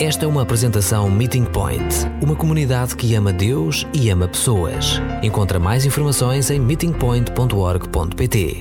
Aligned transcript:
Esta 0.00 0.24
é 0.26 0.28
uma 0.28 0.42
apresentação 0.42 1.10
Meeting 1.10 1.44
Point, 1.44 1.82
uma 2.22 2.36
comunidade 2.36 2.94
que 2.94 3.16
ama 3.16 3.32
Deus 3.32 3.84
e 3.92 4.08
ama 4.10 4.28
pessoas. 4.28 5.00
Encontra 5.24 5.58
mais 5.58 5.84
informações 5.84 6.52
em 6.52 6.60
meetingpoint.org.pt. 6.60 8.58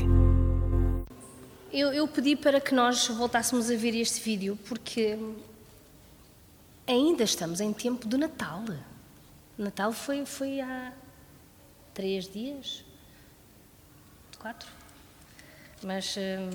Eu, 1.72 1.94
eu 1.94 2.08
pedi 2.08 2.36
para 2.36 2.60
que 2.60 2.74
nós 2.74 3.08
voltássemos 3.10 3.70
a 3.70 3.76
ver 3.76 3.94
este 3.94 4.20
vídeo 4.20 4.58
porque 4.68 5.16
ainda 6.88 7.24
estamos 7.24 7.62
em 7.62 7.72
tempo 7.72 8.08
de 8.08 8.18
Natal. 8.18 8.64
Natal 9.56 9.94
foi, 9.94 10.26
foi 10.26 10.60
há 10.60 10.92
três 11.94 12.28
dias, 12.28 12.84
quatro. 14.40 14.68
Mas 15.84 16.18
hum, 16.18 16.50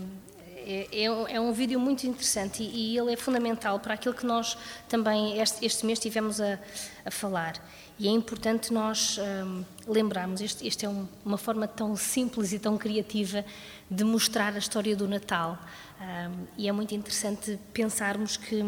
é, 0.67 0.89
é, 0.93 1.05
é, 1.05 1.41
um 1.41 1.53
vídeo 1.53 1.79
muito 1.79 2.07
interessante 2.07 2.63
e, 2.63 2.95
e, 2.95 2.99
ele 2.99 3.13
é 3.13 3.17
fundamental 3.17 3.79
para 3.81 3.95
aquilo 3.95 4.15
que 4.15 4.25
nós 4.25 4.57
também 4.89 5.41
este, 5.41 5.65
este 5.65 5.85
mês 5.85 5.99
tivemos 5.99 6.41
a, 6.41 6.59
a, 7.05 7.11
falar. 7.11 7.55
E 7.99 8.09
é 8.09 8.11
importante 8.11 8.72
nós 8.72 9.19
um, 9.19 9.64
lembrarmos, 9.86 10.41
este, 10.41 10.67
este 10.67 10.86
é 10.86 10.89
um, 10.89 11.07
uma 11.25 11.36
forma 11.36 11.69
tão 11.69 11.95
simples 11.96 12.53
e 12.53 12.59
tão 12.59 12.77
criativa 12.79 13.45
de 13.91 14.05
mostrar 14.05 14.55
a 14.55 14.59
história 14.59 14.96
do 14.96 15.07
Natal. 15.07 15.59
Um, 16.00 16.46
e 16.57 16.69
é 16.69 16.72
muito 16.72 16.94
interessante 16.94 17.58
pensarmos 17.72 18.36
que, 18.36 18.63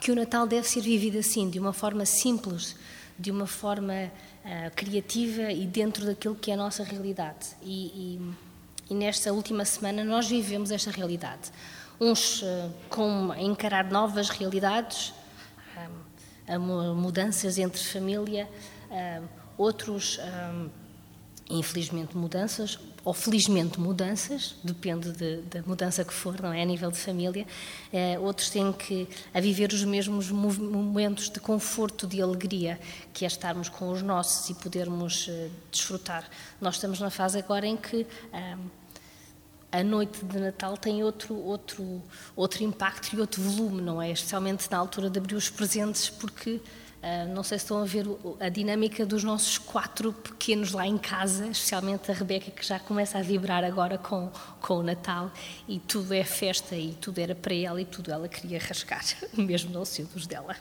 que 0.00 0.12
o 0.12 0.14
Natal 0.14 0.46
deve 0.46 0.68
ser 0.68 0.80
vivido 0.80 1.18
assim, 1.18 1.48
de 1.48 1.58
uma 1.58 1.72
forma 1.72 2.04
simples, 2.04 2.76
de 3.18 3.30
uma 3.30 3.46
forma 3.46 3.94
uh, 4.44 4.74
criativa 4.76 5.50
e 5.52 5.66
dentro 5.66 6.06
daquilo 6.06 6.34
que 6.34 6.50
é 6.50 6.54
a 6.54 6.56
nossa 6.56 6.84
realidade. 6.84 7.48
E, 7.62 7.86
e, 7.86 8.49
e 8.90 8.94
nesta 8.94 9.32
última 9.32 9.64
semana 9.64 10.02
nós 10.02 10.28
vivemos 10.28 10.72
esta 10.72 10.90
realidade. 10.90 11.52
Uns 12.00 12.42
uh, 12.42 12.72
com 12.88 13.30
a 13.30 13.40
encarar 13.40 13.88
novas 13.88 14.28
realidades, 14.28 15.14
ah, 16.48 16.58
mudanças 16.58 17.56
entre 17.56 17.80
família, 17.80 18.48
uh, 18.90 19.28
outros, 19.56 20.18
infelizmente, 21.48 22.16
mudanças, 22.16 22.80
ou 23.04 23.14
felizmente 23.14 23.78
mudanças, 23.78 24.56
depende 24.64 25.12
de, 25.12 25.42
da 25.42 25.62
mudança 25.62 26.04
que 26.04 26.12
for, 26.12 26.40
não 26.40 26.52
é? 26.52 26.62
A 26.62 26.64
nível 26.64 26.90
de 26.90 26.98
família. 26.98 27.46
Outros 28.20 28.50
têm 28.50 28.72
que 28.72 29.06
a 29.32 29.40
viver 29.40 29.72
os 29.72 29.84
mesmos 29.84 30.30
momentos 30.30 31.28
de 31.28 31.38
conforto, 31.38 32.06
de 32.06 32.20
alegria, 32.22 32.80
que 33.12 33.24
é 33.24 33.28
estarmos 33.28 33.68
com 33.68 33.90
os 33.90 34.02
nossos 34.02 34.48
e 34.50 34.54
podermos 34.54 35.30
desfrutar. 35.70 36.28
Nós 36.60 36.76
estamos 36.76 37.00
na 37.00 37.10
fase 37.10 37.38
agora 37.38 37.66
em 37.66 37.76
que 37.76 38.06
a 39.72 39.84
noite 39.84 40.24
de 40.24 40.38
Natal 40.38 40.76
tem 40.76 41.02
outro, 41.04 41.34
outro, 41.36 42.02
outro 42.34 42.64
impacto 42.64 43.14
e 43.14 43.20
outro 43.20 43.40
volume, 43.40 43.80
não 43.80 44.02
é? 44.02 44.10
Especialmente 44.10 44.70
na 44.70 44.78
altura 44.78 45.08
de 45.08 45.18
abrir 45.18 45.36
os 45.36 45.48
presentes, 45.48 46.10
porque 46.10 46.60
uh, 47.02 47.32
não 47.34 47.42
sei 47.42 47.58
se 47.58 47.64
estão 47.64 47.80
a 47.80 47.84
ver 47.84 48.04
a 48.40 48.48
dinâmica 48.48 49.06
dos 49.06 49.22
nossos 49.22 49.58
quatro 49.58 50.12
pequenos 50.12 50.72
lá 50.72 50.86
em 50.86 50.98
casa, 50.98 51.46
especialmente 51.46 52.10
a 52.10 52.14
Rebeca, 52.14 52.50
que 52.50 52.66
já 52.66 52.78
começa 52.80 53.18
a 53.18 53.22
vibrar 53.22 53.62
agora 53.64 53.96
com, 53.96 54.30
com 54.60 54.78
o 54.78 54.82
Natal, 54.82 55.30
e 55.68 55.78
tudo 55.78 56.12
é 56.14 56.24
festa, 56.24 56.74
e 56.74 56.92
tudo 56.94 57.20
era 57.20 57.34
para 57.34 57.54
ela, 57.54 57.80
e 57.80 57.84
tudo 57.84 58.10
ela 58.10 58.28
queria 58.28 58.58
rascar, 58.58 59.04
mesmo 59.32 59.72
não 59.72 59.84
sendo 59.84 60.10
os 60.16 60.26
dela. 60.26 60.56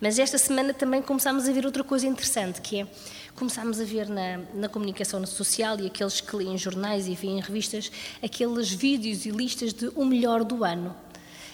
Mas 0.00 0.18
esta 0.18 0.38
semana 0.38 0.72
também 0.72 1.02
começámos 1.02 1.46
a 1.46 1.52
ver 1.52 1.66
outra 1.66 1.84
coisa 1.84 2.06
interessante, 2.06 2.62
que 2.62 2.80
é 2.80 2.86
começámos 3.34 3.78
a 3.78 3.84
ver 3.84 4.08
na, 4.08 4.38
na 4.54 4.68
comunicação 4.68 5.24
social 5.26 5.78
e 5.78 5.86
aqueles 5.86 6.22
que 6.22 6.34
leem 6.34 6.56
jornais 6.56 7.06
e 7.06 7.14
veem 7.14 7.38
revistas, 7.38 7.92
aqueles 8.22 8.70
vídeos 8.70 9.26
e 9.26 9.30
listas 9.30 9.74
de 9.74 9.88
o 9.94 10.04
melhor 10.06 10.42
do 10.42 10.64
ano. 10.64 10.96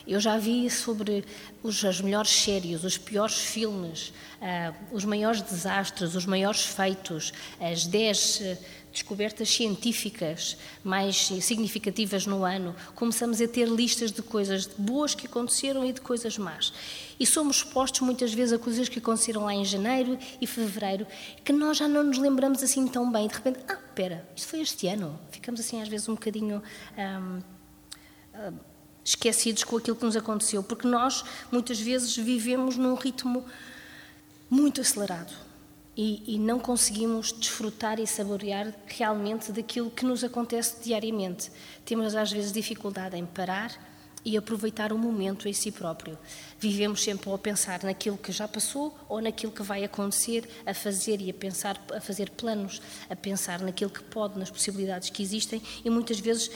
Eu 0.07 0.21
já 0.21 0.39
vi 0.39 0.71
sobre 0.71 1.25
os, 1.61 1.85
as 1.85 2.01
melhores 2.01 2.31
séries, 2.31 2.85
os 2.85 2.97
piores 2.97 3.35
filmes, 3.35 4.13
os 4.93 5.05
maiores 5.05 5.41
desastres, 5.43 6.15
os 6.15 6.27
maiores 6.27 6.65
feitos, 6.65 7.33
as 7.61 7.87
10 7.87 8.41
uh, 8.41 8.59
descobertas 8.97 9.51
científicas 9.51 10.57
mais 10.83 11.29
significativas 11.43 12.27
no 12.27 12.45
ano. 12.45 12.75
Começamos 12.95 13.41
a 13.41 13.49
ter 13.49 13.69
listas 13.69 14.11
de 14.11 14.23
coisas 14.23 14.67
boas 14.67 15.15
que 15.15 15.27
aconteceram 15.27 15.85
e 15.85 15.93
de 15.93 16.01
coisas 16.01 16.39
más. 16.39 16.73
E 17.21 17.27
somos 17.27 17.57
expostos 17.59 18.01
muitas 18.01 18.33
vezes 18.33 18.55
a 18.55 18.59
coisas 18.59 18.89
que 18.89 18.99
aconteceram 18.99 19.45
lá 19.45 19.55
em 19.55 19.65
janeiro 19.65 20.19
e 20.41 20.47
fevereiro 20.47 21.07
que 21.45 21.53
nós 21.53 21.77
já 21.77 21.87
não 21.87 22.05
nos 22.05 22.19
lembramos 22.19 22.63
assim 22.63 22.87
tão 22.89 23.11
bem. 23.11 23.29
De 23.29 23.35
repente, 23.35 23.61
ah, 23.69 23.79
espera, 23.87 24.27
isto 24.35 24.49
foi 24.49 24.61
este 24.61 24.87
ano. 24.89 25.19
Ficamos 25.31 25.61
assim 25.61 25.83
às 25.83 25.89
vezes 25.89 26.09
um 26.09 26.15
bocadinho. 26.15 26.63
Um, 26.97 27.43
um, 28.35 28.59
esquecidos 29.05 29.63
com 29.63 29.77
aquilo 29.77 29.95
que 29.95 30.05
nos 30.05 30.17
aconteceu, 30.17 30.65
porque 30.65 30.89
nós 30.89 31.25
muitas 31.53 31.79
vezes 31.79 32.17
vivemos 32.17 32.77
num 32.77 32.95
ritmo 32.97 33.45
muito 34.49 34.81
acelerado 34.81 35.33
e, 35.97 36.35
e, 36.35 36.39
não 36.39 36.59
conseguimos 36.59 37.33
desfrutar 37.33 37.99
e 37.99 38.07
saborear 38.07 38.73
realmente 38.87 39.51
daquilo 39.51 39.91
que 39.91 40.05
nos 40.05 40.23
acontece 40.23 40.77
diariamente. 40.83 41.51
Temos 41.87 42.15
às 42.15 42.31
vezes 42.31 42.53
dificuldade 42.53 43.17
em 43.17 43.25
parar 43.25 43.73
e 44.23 44.37
aproveitar 44.37 44.93
o 44.93 44.99
momento 44.99 45.49
em 45.49 45.53
si 45.53 45.73
próprio. 45.73 46.19
Vivemos 46.59 47.03
sempre 47.03 47.33
a 47.33 47.39
pensar 47.39 47.83
naquilo 47.83 48.19
que 48.19 48.31
já 48.31 48.47
passou 48.47 48.95
ou 49.09 49.23
naquilo 49.23 49.53
que 49.53 49.63
vai 49.63 49.85
acontecer, 49.85 50.47
a 50.67 50.75
fazer 50.75 51.21
e 51.21 51.31
a 51.31 51.35
pensar, 51.35 51.81
a 51.95 52.01
fazer 52.01 52.31
planos, 52.31 52.83
a 53.09 53.17
pensar 53.17 53.61
naquilo 53.61 53.91
que 53.91 54.03
pode, 54.03 54.39
nas 54.39 54.51
possibilidades 54.51 55.09
que 55.11 55.23
existem 55.23 55.63
e 55.85 55.89
muitas 55.89 56.19
vezes 56.19 56.51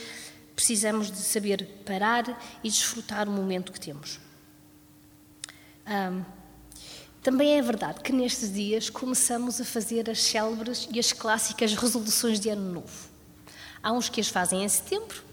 precisamos 0.55 1.09
de 1.09 1.17
saber 1.17 1.65
parar 1.85 2.39
e 2.63 2.69
desfrutar 2.69 3.27
o 3.27 3.31
momento 3.31 3.71
que 3.71 3.79
temos. 3.79 4.19
Um, 5.87 6.40
também 7.21 7.57
é 7.57 7.61
verdade 7.61 8.01
que 8.01 8.11
nestes 8.11 8.51
dias 8.51 8.89
começamos 8.89 9.61
a 9.61 9.65
fazer 9.65 10.09
as 10.09 10.21
célebres 10.21 10.87
e 10.91 10.99
as 10.99 11.13
clássicas 11.13 11.73
resoluções 11.75 12.39
de 12.39 12.49
ano 12.49 12.73
novo. 12.73 13.09
Há 13.83 13.91
uns 13.91 14.09
que 14.09 14.19
as 14.19 14.27
fazem 14.27 14.63
em 14.63 14.69
setembro, 14.69 15.23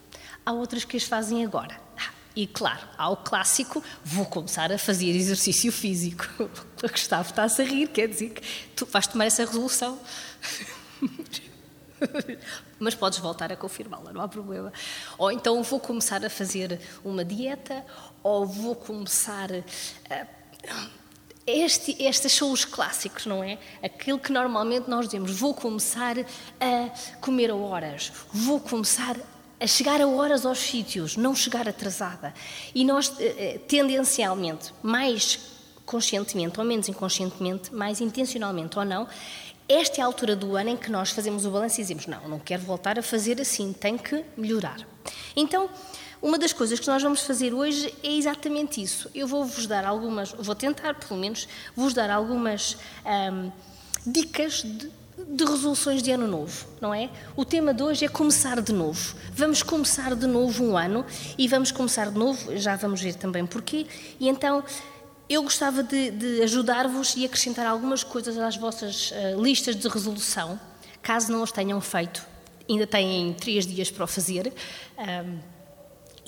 há 0.45 0.53
outros 0.53 0.85
que 0.85 0.99
as 0.99 1.05
fazem 1.05 1.45
agora. 1.45 1.81
Ah, 1.97 2.13
e 2.37 2.47
claro, 2.47 2.87
há 2.97 3.09
o 3.09 3.17
clássico, 3.17 3.83
vou 4.05 4.27
começar 4.27 4.71
a 4.71 4.79
fazer 4.79 5.11
exercício 5.11 5.73
físico. 5.73 6.27
O 6.81 6.89
Gustavo 6.89 7.29
está-se 7.29 7.61
a 7.61 7.65
rir, 7.65 7.89
quer 7.89 8.07
dizer 8.07 8.31
que 8.31 8.43
tu 8.77 8.87
vais 8.87 9.05
tomar 9.09 9.25
essa 9.25 9.45
resolução. 9.45 9.99
Mas 12.79 12.95
podes 12.95 13.19
voltar 13.19 13.51
a 13.51 13.57
confirmá-la, 13.57 14.13
não 14.13 14.21
há 14.21 14.29
problema. 14.29 14.73
Ou 15.19 15.33
então 15.33 15.61
vou 15.65 15.81
começar 15.81 16.25
a 16.25 16.31
fazer 16.31 16.81
uma 17.05 17.25
dieta, 17.25 17.85
ou 18.23 18.47
vou 18.47 18.77
começar 18.77 19.49
a. 20.09 20.39
Este, 21.51 21.97
estes 21.99 22.33
são 22.33 22.53
os 22.53 22.67
clássicos, 22.67 23.25
não 23.25 23.43
é? 23.43 23.59
Aquilo 23.83 24.19
que 24.19 24.31
normalmente 24.31 24.89
nós 24.91 25.07
dizemos, 25.07 25.33
vou 25.33 25.55
começar 25.55 26.17
a 26.19 27.17
comer 27.23 27.51
a 27.51 27.55
horas, 27.55 28.13
vou 28.31 28.61
começar 28.61 29.17
a 29.59 29.67
chegar 29.67 29.99
a 30.01 30.07
horas 30.07 30.45
aos 30.45 30.59
sítios, 30.59 31.17
não 31.17 31.35
chegar 31.35 31.67
atrasada. 31.67 32.35
E 32.75 32.85
nós, 32.85 33.15
eh, 33.19 33.35
eh, 33.39 33.59
tendencialmente, 33.67 34.75
mais 34.83 35.39
conscientemente 35.87 36.61
ou 36.61 36.67
menos 36.67 36.87
inconscientemente, 36.87 37.75
mais 37.75 38.03
intencionalmente 38.03 38.79
ou 38.79 38.85
não, 38.85 39.09
esta 39.67 40.01
é 40.01 40.03
a 40.03 40.07
altura 40.07 40.37
do 40.37 40.55
ano 40.55 40.71
em 40.71 40.77
que 40.77 40.91
nós 40.91 41.11
fazemos 41.11 41.47
o 41.47 41.51
balanço 41.51 41.81
e 41.81 41.83
dizemos: 41.83 42.07
não, 42.07 42.29
não 42.29 42.39
quero 42.39 42.63
voltar 42.63 42.99
a 42.99 43.03
fazer 43.03 43.41
assim, 43.41 43.73
tem 43.73 43.97
que 43.97 44.23
melhorar. 44.37 44.87
Então, 45.35 45.71
uma 46.21 46.39
das 46.39 46.53
coisas 46.53 46.81
que 46.81 46.87
nós 46.89 47.03
vamos 47.03 47.23
fazer 47.23 47.55
hoje 47.55 47.95
é 48.03 48.13
exatamente 48.13 48.83
isso. 48.83 49.09
Eu 49.15 49.27
vou-vos 49.27 49.67
dar 49.67 49.85
algumas, 49.85 50.33
vou 50.33 50.55
tentar 50.55 50.95
pelo 50.95 51.19
menos, 51.19 51.49
vos 51.77 51.95
dar 51.95 52.11
algumas 52.11 52.77
hum, 53.33 53.53
dicas 54.05 54.63
de, 54.63 54.91
de 55.29 55.45
resoluções 55.45 56.03
de 56.03 56.11
ano 56.11 56.27
novo, 56.27 56.67
não 56.81 56.93
é? 56.93 57.09
O 57.37 57.45
tema 57.45 57.73
de 57.73 57.83
hoje 57.83 58.05
é 58.05 58.09
começar 58.09 58.61
de 58.61 58.73
novo. 58.73 59.15
Vamos 59.33 59.63
começar 59.63 60.17
de 60.17 60.27
novo 60.27 60.65
um 60.65 60.77
ano 60.77 61.07
e 61.37 61.47
vamos 61.47 61.71
começar 61.71 62.11
de 62.11 62.19
novo, 62.19 62.57
já 62.57 62.75
vamos 62.75 63.01
ver 63.01 63.15
também 63.15 63.47
porquê. 63.47 63.87
E 64.19 64.29
então 64.29 64.65
eu 65.29 65.43
gostava 65.43 65.83
de, 65.85 66.11
de 66.11 66.43
ajudar-vos 66.43 67.15
e 67.17 67.25
acrescentar 67.25 67.67
algumas 67.67 68.03
coisas 68.03 68.37
às 68.39 68.57
vossas 68.57 69.13
uh, 69.13 69.41
listas 69.41 69.77
de 69.77 69.87
resolução, 69.87 70.59
caso 71.01 71.31
não 71.31 71.45
as 71.45 71.53
tenham 71.53 71.81
feito. 71.81 72.27
Ainda 72.69 72.87
têm 72.87 73.35
três 73.35 73.67
dias 73.67 73.91
para 73.91 74.05
o 74.05 74.07
fazer. 74.07 74.53
Um, 74.99 75.58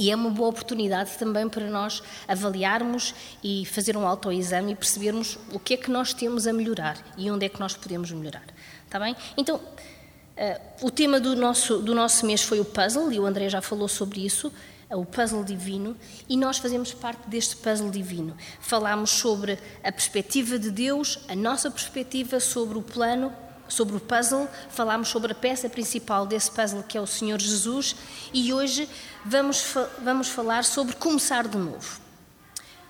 e 0.00 0.11
é 0.11 0.17
uma 0.17 0.31
boa 0.31 0.49
oportunidade 0.49 1.19
também 1.19 1.47
para 1.47 1.69
nós 1.69 2.02
avaliarmos 2.26 3.14
e 3.44 3.67
fazer 3.67 3.99
um 3.99 4.06
autoexame 4.06 4.73
e 4.73 4.75
percebermos 4.75 5.38
o 5.52 5.58
que 5.58 5.75
é 5.75 5.76
que 5.76 5.91
nós 5.91 6.14
temos 6.14 6.47
a 6.47 6.55
melhorar 6.55 6.97
e 7.19 7.31
onde 7.31 7.44
é 7.44 7.50
que 7.50 7.61
nós 7.61 7.76
podemos 7.76 8.11
melhorar. 8.11 8.47
Está 8.87 8.99
bem? 8.99 9.14
Então, 9.37 9.56
uh, 9.56 10.87
o 10.87 10.91
tema 10.91 11.20
do 11.20 11.37
nosso, 11.37 11.82
do 11.82 11.94
nosso 11.94 12.25
mês 12.25 12.43
foi 12.43 12.61
o 12.61 12.64
puzzle, 12.64 13.12
e 13.12 13.20
o 13.20 13.26
André 13.26 13.50
já 13.50 13.61
falou 13.61 13.88
sobre 13.88 14.25
isso. 14.25 14.50
É 14.88 14.97
o 14.97 15.05
puzzle 15.05 15.44
divino, 15.44 15.94
e 16.26 16.35
nós 16.35 16.56
fazemos 16.56 16.94
parte 16.94 17.29
deste 17.29 17.55
puzzle 17.56 17.91
divino. 17.91 18.35
Falámos 18.58 19.11
sobre 19.11 19.58
a 19.85 19.93
perspectiva 19.93 20.58
de 20.58 20.70
Deus, 20.70 21.19
a 21.29 21.37
nossa 21.37 21.70
perspectiva 21.70 22.41
sobre 22.41 22.79
o 22.79 22.82
plano, 22.82 23.31
sobre 23.69 23.96
o 23.96 24.00
puzzle, 24.00 24.49
falámos 24.69 25.08
sobre 25.08 25.32
a 25.32 25.35
peça 25.35 25.69
principal 25.69 26.26
desse 26.26 26.50
puzzle 26.50 26.82
que 26.82 26.99
é 26.99 27.00
o 27.00 27.06
Senhor 27.06 27.41
Jesus, 27.41 27.96
e 28.32 28.53
hoje 28.53 28.88
vamos, 29.25 29.75
vamos 30.02 30.28
falar 30.28 30.64
sobre 30.64 30.94
começar 30.96 31.46
de 31.46 31.56
novo. 31.56 32.00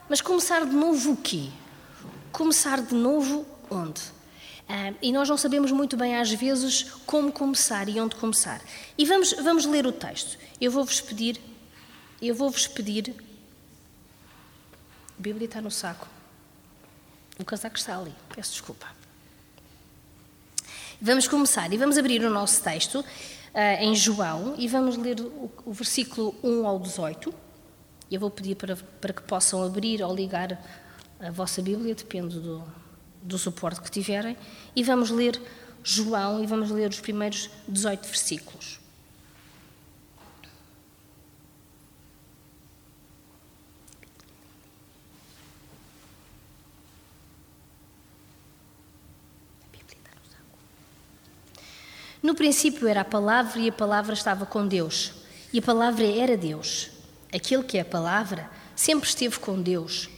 Mas 0.09 0.21
começar 0.21 0.65
de 0.65 0.75
novo 0.75 1.13
o 1.13 1.17
quê? 1.17 1.51
Começar 2.33 2.81
de 2.81 2.95
novo 2.95 3.47
onde? 3.71 4.01
Uh, 4.69 4.97
e 5.03 5.13
nós 5.13 5.29
não 5.29 5.37
sabemos 5.37 5.73
muito 5.73 5.97
bem, 5.97 6.17
às 6.17 6.31
vezes, 6.31 6.85
como 7.05 7.33
começar 7.33 7.89
e 7.89 8.01
onde 8.01 8.15
começar. 8.17 8.61
E 8.97 9.05
vamos, 9.05 9.33
vamos 9.33 9.67
ler 9.67 9.87
o 9.87 9.93
texto. 9.93 10.39
Eu 10.61 10.71
vou-vos 10.71 11.01
pedir, 11.01 11.41
eu 12.23 12.35
vou-vos 12.35 12.67
pedir. 12.67 13.15
A 15.19 15.23
Bíblia 15.23 15.47
está 15.47 15.61
no 15.61 15.71
saco. 15.71 16.07
O 17.39 17.45
casaco 17.45 17.77
está 17.77 17.99
ali. 17.99 18.15
Peço 18.35 18.53
desculpa. 18.53 18.87
Vamos 21.01 21.27
começar 21.27 21.73
e 21.73 21.79
vamos 21.79 21.97
abrir 21.97 22.23
o 22.23 22.31
nosso 22.31 22.63
texto 22.63 23.05
em 23.81 23.95
João 23.95 24.55
e 24.57 24.69
vamos 24.69 24.97
ler 24.97 25.21
o, 25.21 25.51
o, 25.65 25.73
versículo 25.73 26.35
1 26.43 26.67
ao 26.67 26.79
18. 26.79 27.33
Eu 28.11 28.21
vou 28.21 28.31
pedir 28.31 28.57
para, 28.57 28.77
para 28.77 29.13
que 29.13 29.23
possam 29.23 29.63
abrir 29.63 30.03
ou 30.03 30.15
ligar 30.15 30.61
a 31.19 31.31
vossa 31.31 31.61
Bíblia, 31.61 31.95
depende 31.95 32.39
do, 32.39 32.63
do 33.23 33.39
suporte 33.39 33.81
que 33.81 33.91
tiverem, 33.91 34.37
e 34.75 34.83
vamos 34.83 35.11
ler 35.11 35.41
João 35.83 36.43
e 36.43 36.47
vamos 36.47 36.71
ler 36.71 36.89
os 36.89 37.01
primeiros 37.01 37.51
18 37.69 38.07
versículos. 38.07 38.80
No 52.31 52.37
princípio 52.37 52.87
era 52.87 53.01
a 53.01 53.05
palavra 53.05 53.59
e 53.59 53.69
a 53.69 53.73
palavra 53.73 54.15
estava 54.15 54.47
com 54.47 54.65
Deus, 54.65 55.11
e 55.53 55.59
a 55.59 55.63
palavra 55.63 56.07
era 56.07 56.37
Deus. 56.37 56.89
Aquele 57.35 57.65
que 57.65 57.77
é 57.77 57.81
a 57.81 57.85
palavra 57.85 58.49
sempre 58.77 59.09
esteve 59.09 59.41
com 59.41 59.61
Deus. 59.61 60.09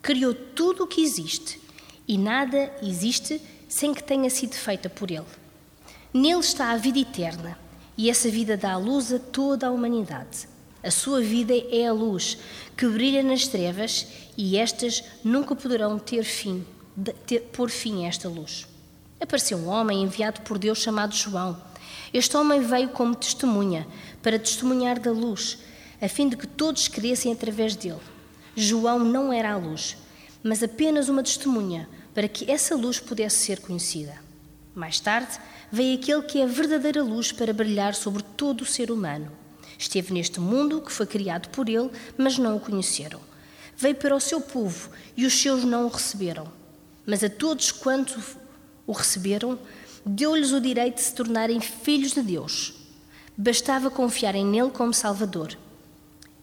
Criou 0.00 0.32
tudo 0.32 0.84
o 0.84 0.86
que 0.86 1.02
existe 1.02 1.60
e 2.08 2.16
nada 2.16 2.74
existe 2.82 3.42
sem 3.68 3.92
que 3.92 4.02
tenha 4.02 4.30
sido 4.30 4.54
feita 4.54 4.88
por 4.88 5.10
Ele. 5.10 5.26
Nele 6.14 6.40
está 6.40 6.70
a 6.70 6.78
vida 6.78 6.98
eterna, 6.98 7.58
e 7.94 8.08
essa 8.08 8.30
vida 8.30 8.56
dá 8.56 8.78
luz 8.78 9.12
a 9.12 9.18
toda 9.18 9.66
a 9.66 9.70
humanidade. 9.70 10.48
A 10.82 10.90
sua 10.90 11.20
vida 11.20 11.52
é 11.52 11.86
a 11.86 11.92
luz 11.92 12.38
que 12.74 12.88
brilha 12.88 13.22
nas 13.22 13.46
trevas 13.46 14.06
e 14.34 14.56
estas 14.56 15.04
nunca 15.22 15.54
poderão 15.54 15.98
ter 15.98 16.24
fim, 16.24 16.64
ter, 17.26 17.40
pôr 17.52 17.68
fim 17.68 18.06
a 18.06 18.08
esta 18.08 18.30
luz. 18.30 18.69
Apareceu 19.20 19.58
um 19.58 19.68
homem 19.68 20.02
enviado 20.02 20.40
por 20.40 20.58
Deus 20.58 20.78
chamado 20.78 21.14
João. 21.14 21.60
Este 22.12 22.36
homem 22.36 22.60
veio 22.60 22.88
como 22.88 23.14
testemunha, 23.14 23.86
para 24.22 24.38
testemunhar 24.38 24.98
da 24.98 25.12
luz, 25.12 25.58
a 26.00 26.08
fim 26.08 26.28
de 26.28 26.36
que 26.36 26.46
todos 26.46 26.88
crescem 26.88 27.32
através 27.32 27.76
dele. 27.76 28.00
João 28.56 28.98
não 28.98 29.32
era 29.32 29.52
a 29.52 29.56
luz, 29.56 29.96
mas 30.42 30.62
apenas 30.62 31.08
uma 31.08 31.22
testemunha, 31.22 31.88
para 32.14 32.28
que 32.28 32.50
essa 32.50 32.74
luz 32.74 32.98
pudesse 32.98 33.36
ser 33.44 33.60
conhecida. 33.60 34.18
Mais 34.74 34.98
tarde, 34.98 35.38
veio 35.70 35.98
aquele 35.98 36.22
que 36.22 36.40
é 36.40 36.44
a 36.44 36.48
verdadeira 36.48 37.02
luz 37.02 37.30
para 37.30 37.52
brilhar 37.52 37.94
sobre 37.94 38.22
todo 38.22 38.62
o 38.62 38.66
ser 38.66 38.90
humano. 38.90 39.30
Esteve 39.78 40.12
neste 40.12 40.40
mundo 40.40 40.80
que 40.80 40.92
foi 40.92 41.06
criado 41.06 41.48
por 41.50 41.68
ele, 41.68 41.90
mas 42.16 42.38
não 42.38 42.56
o 42.56 42.60
conheceram. 42.60 43.20
Veio 43.76 43.94
para 43.94 44.14
o 44.14 44.20
seu 44.20 44.40
povo 44.40 44.90
e 45.16 45.24
os 45.24 45.32
seus 45.40 45.64
não 45.64 45.86
o 45.86 45.88
receberam. 45.88 46.50
Mas 47.06 47.24
a 47.24 47.30
todos 47.30 47.72
quanto 47.72 48.20
o 48.86 48.92
receberam, 48.92 49.58
deu-lhes 50.04 50.52
o 50.52 50.60
direito 50.60 50.96
de 50.96 51.02
se 51.02 51.14
tornarem 51.14 51.60
filhos 51.60 52.12
de 52.12 52.22
Deus. 52.22 52.74
Bastava 53.36 53.90
confiarem 53.90 54.44
nele 54.44 54.70
como 54.70 54.92
Salvador. 54.92 55.56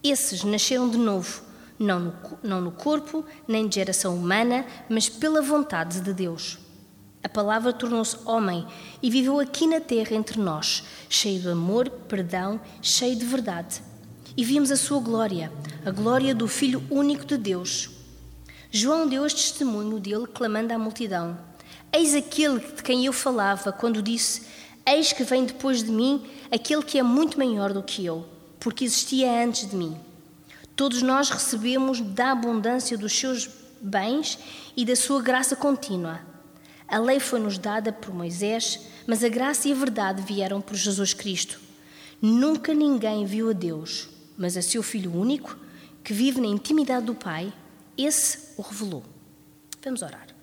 Esses 0.04 0.44
nasceram 0.44 0.90
de 0.90 0.98
novo 0.98 1.48
não 1.80 2.00
no, 2.00 2.14
não 2.44 2.62
no 2.62 2.72
corpo, 2.72 3.24
nem 3.48 3.68
de 3.68 3.76
geração 3.76 4.16
humana, 4.16 4.66
mas 4.90 5.08
pela 5.08 5.42
vontade 5.42 6.02
de 6.02 6.14
Deus. 6.14 6.58
A 7.24 7.30
palavra 7.30 7.74
tornou-se 7.74 8.18
homem 8.26 8.66
e 9.02 9.10
viveu 9.10 9.40
aqui 9.40 9.68
na 9.68 9.80
terra 9.80 10.16
entre 10.16 10.40
nós, 10.40 10.84
cheio 11.10 11.42
de 11.42 11.50
amor, 11.50 11.90
perdão, 11.90 12.60
cheio 12.82 13.16
de 13.16 13.26
verdade. 13.26 13.82
E 14.36 14.44
vimos 14.44 14.72
a 14.72 14.78
sua 14.78 15.00
glória, 15.00 15.52
a 15.86 15.92
glória 15.92 16.34
do 16.34 16.48
Filho 16.48 16.84
único 16.90 17.26
de 17.26 17.38
Deus. 17.38 17.90
João 18.72 19.08
deu 19.08 19.26
este 19.26 19.44
testemunho 19.50 20.00
dele, 20.00 20.28
clamando 20.28 20.74
à 20.74 20.78
multidão: 20.78 21.38
Eis 21.98 22.14
aquele 22.14 22.60
de 22.60 22.84
quem 22.84 23.08
eu 23.08 23.12
falava 23.12 23.72
quando 23.72 24.04
disse: 24.04 24.44
Eis 24.86 25.12
que 25.12 25.24
vem 25.24 25.46
depois 25.46 25.82
de 25.82 25.90
mim 25.90 26.24
aquele 26.52 26.84
que 26.84 27.00
é 27.00 27.02
muito 27.02 27.40
maior 27.40 27.74
do 27.74 27.82
que 27.82 28.06
eu, 28.06 28.24
porque 28.60 28.86
existia 28.86 29.44
antes 29.44 29.68
de 29.68 29.76
mim. 29.76 29.98
Todos 30.76 31.02
nós 31.02 31.32
recebemos 31.32 32.00
da 32.00 32.34
abundância 32.34 32.96
dos 32.96 33.18
seus 33.18 33.50
bens 33.82 34.38
e 34.76 34.86
da 34.86 34.96
sua 34.96 35.24
graça 35.24 35.56
contínua. 35.56 36.22
A 36.88 37.00
lei 37.00 37.20
foi-nos 37.20 37.58
dada 37.58 37.92
por 37.92 38.14
Moisés, 38.14 38.80
mas 39.08 39.24
a 39.24 39.28
graça 39.28 39.68
e 39.68 39.72
a 39.72 39.76
verdade 39.76 40.22
vieram 40.22 40.62
por 40.62 40.76
Jesus 40.76 41.16
Cristo. 41.16 41.60
Nunca 42.22 42.76
ninguém 42.76 43.26
viu 43.26 43.50
a 43.50 43.54
Deus, 43.54 44.08
mas 44.38 44.56
a 44.56 44.62
seu 44.62 44.84
Filho 44.84 45.12
único, 45.20 45.58
que 46.04 46.14
vive 46.14 46.40
na 46.40 46.48
intimidade 46.48 47.08
do 47.08 47.16
Pai, 47.16 47.52
esse 47.98 48.54
o 48.56 48.62
revelou. 48.62 49.04
Vamos 49.84 50.04
orar. 50.04 50.37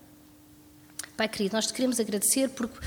Pai 1.16 1.28
querido, 1.28 1.54
nós 1.54 1.68
te 1.68 1.72
queremos 1.72 2.00
agradecer 2.00 2.48
porque 2.48 2.84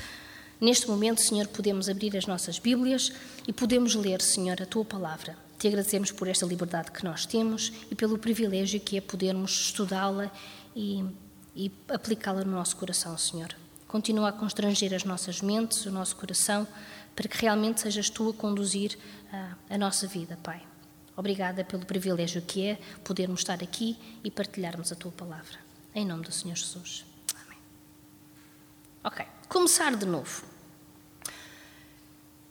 neste 0.60 0.86
momento, 0.88 1.22
Senhor, 1.22 1.48
podemos 1.48 1.88
abrir 1.88 2.16
as 2.18 2.26
nossas 2.26 2.60
Bíblias 2.60 3.14
e 3.48 3.54
podemos 3.54 3.96
ler, 3.96 4.22
Senhor, 4.22 4.62
a 4.62 4.66
tua 4.66 4.84
palavra. 4.84 5.38
Te 5.58 5.68
agradecemos 5.70 6.12
por 6.12 6.28
esta 6.28 6.46
liberdade 6.46 6.92
que 6.92 7.06
nós 7.06 7.26
temos 7.26 7.72
e 7.90 7.96
pelo 7.96 8.18
privilégio 8.18 8.82
que 8.82 8.98
é 8.98 9.02
podermos 9.02 9.52
estudá-la 9.52 10.30
e, 10.76 11.06
e 11.56 11.72
aplicá-la 11.88 12.44
no 12.44 12.52
nosso 12.52 12.76
coração, 12.76 13.18
Senhor. 13.18 13.56
Continua 13.88 14.30
a 14.30 14.34
constranger 14.34 14.94
as 14.94 15.06
nossas 15.06 15.42
mentes, 15.42 15.86
o 15.86 15.92
nosso 15.92 16.18
coração, 16.18 16.68
para 17.16 17.30
que 17.30 17.42
realmente 17.42 17.80
sejas 17.80 18.10
tu 18.10 18.30
a 18.30 18.34
conduzir 18.34 18.98
a, 19.32 19.56
a 19.70 19.78
nossa 19.78 20.06
vida, 20.06 20.38
Pai. 20.44 20.62
Obrigada 21.16 21.64
pelo 21.64 21.86
privilégio 21.86 22.42
que 22.42 22.68
é 22.68 22.80
podermos 23.06 23.40
estar 23.40 23.64
aqui 23.64 23.98
e 24.22 24.30
partilharmos 24.30 24.92
a 24.92 24.96
tua 24.96 25.14
palavra. 25.14 25.58
Em 25.96 26.06
nome 26.06 26.24
do 26.24 26.32
Senhor 26.32 26.56
Jesus. 26.56 27.07
Ok, 29.08 29.26
começar 29.48 29.96
de 29.96 30.06
novo. 30.06 30.44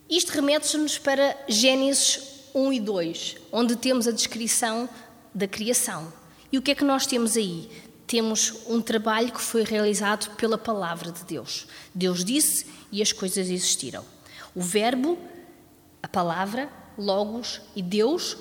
Isto 0.08 0.32
remete-nos 0.32 0.96
para 0.96 1.36
Gênesis 1.46 2.48
1 2.54 2.72
e 2.72 2.80
2, 2.80 3.36
onde 3.52 3.76
temos 3.76 4.08
a 4.08 4.10
descrição 4.10 4.88
da 5.34 5.46
criação. 5.46 6.10
E 6.50 6.56
o 6.56 6.62
que 6.62 6.70
é 6.70 6.74
que 6.74 6.82
nós 6.82 7.04
temos 7.04 7.36
aí? 7.36 7.68
Temos 8.06 8.54
um 8.68 8.80
trabalho 8.80 9.30
que 9.32 9.40
foi 9.42 9.64
realizado 9.64 10.34
pela 10.36 10.56
palavra 10.56 11.12
de 11.12 11.24
Deus. 11.24 11.66
Deus 11.94 12.24
disse 12.24 12.64
e 12.90 13.02
as 13.02 13.12
coisas 13.12 13.50
existiram. 13.50 14.02
O 14.54 14.62
Verbo, 14.62 15.18
a 16.02 16.08
palavra, 16.08 16.70
Logos 16.96 17.60
e 17.76 17.82
Deus 17.82 18.34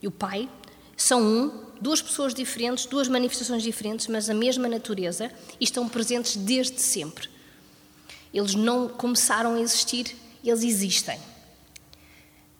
e 0.00 0.08
o 0.08 0.10
Pai 0.10 0.48
são 0.96 1.20
um, 1.20 1.64
duas 1.78 2.00
pessoas 2.00 2.32
diferentes, 2.32 2.86
duas 2.86 3.08
manifestações 3.08 3.62
diferentes, 3.62 4.06
mas 4.06 4.30
a 4.30 4.34
mesma 4.34 4.68
natureza 4.68 5.30
e 5.60 5.64
estão 5.64 5.86
presentes 5.86 6.34
desde 6.34 6.80
sempre. 6.80 7.30
Eles 8.32 8.54
não 8.54 8.88
começaram 8.88 9.54
a 9.54 9.60
existir, 9.60 10.16
eles 10.42 10.62
existem. 10.62 11.18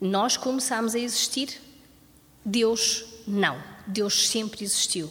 Nós 0.01 0.37
começámos 0.37 0.95
a 0.95 0.99
existir, 0.99 1.61
Deus 2.45 3.05
não. 3.27 3.63
Deus 3.87 4.29
sempre 4.29 4.65
existiu. 4.65 5.11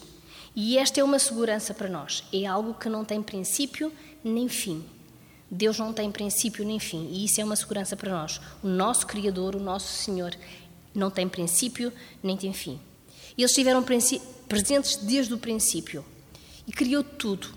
E 0.54 0.76
esta 0.78 1.00
é 1.00 1.04
uma 1.04 1.18
segurança 1.18 1.72
para 1.72 1.88
nós. 1.88 2.24
É 2.32 2.46
algo 2.46 2.74
que 2.74 2.88
não 2.88 3.04
tem 3.04 3.22
princípio 3.22 3.92
nem 4.22 4.48
fim. 4.48 4.84
Deus 5.50 5.78
não 5.78 5.92
tem 5.92 6.10
princípio 6.10 6.64
nem 6.64 6.78
fim. 6.78 7.08
E 7.10 7.24
isso 7.24 7.40
é 7.40 7.44
uma 7.44 7.56
segurança 7.56 7.96
para 7.96 8.12
nós. 8.12 8.40
O 8.62 8.68
nosso 8.68 9.06
Criador, 9.06 9.56
o 9.56 9.60
nosso 9.60 9.92
Senhor, 9.92 10.36
não 10.94 11.10
tem 11.10 11.28
princípio 11.28 11.92
nem 12.22 12.36
tem 12.36 12.52
fim. 12.52 12.78
Eles 13.36 13.50
estiveram 13.50 13.82
presentes 13.82 14.96
desde 14.96 15.32
o 15.32 15.38
princípio 15.38 16.04
e 16.66 16.72
criou 16.72 17.02
tudo. 17.02 17.48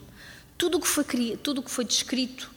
Tudo 0.57 0.77
o 0.77 0.81
que 0.81 0.87
foi, 0.87 1.03
que 1.03 1.71
foi 1.71 1.83
descrito 1.83 2.54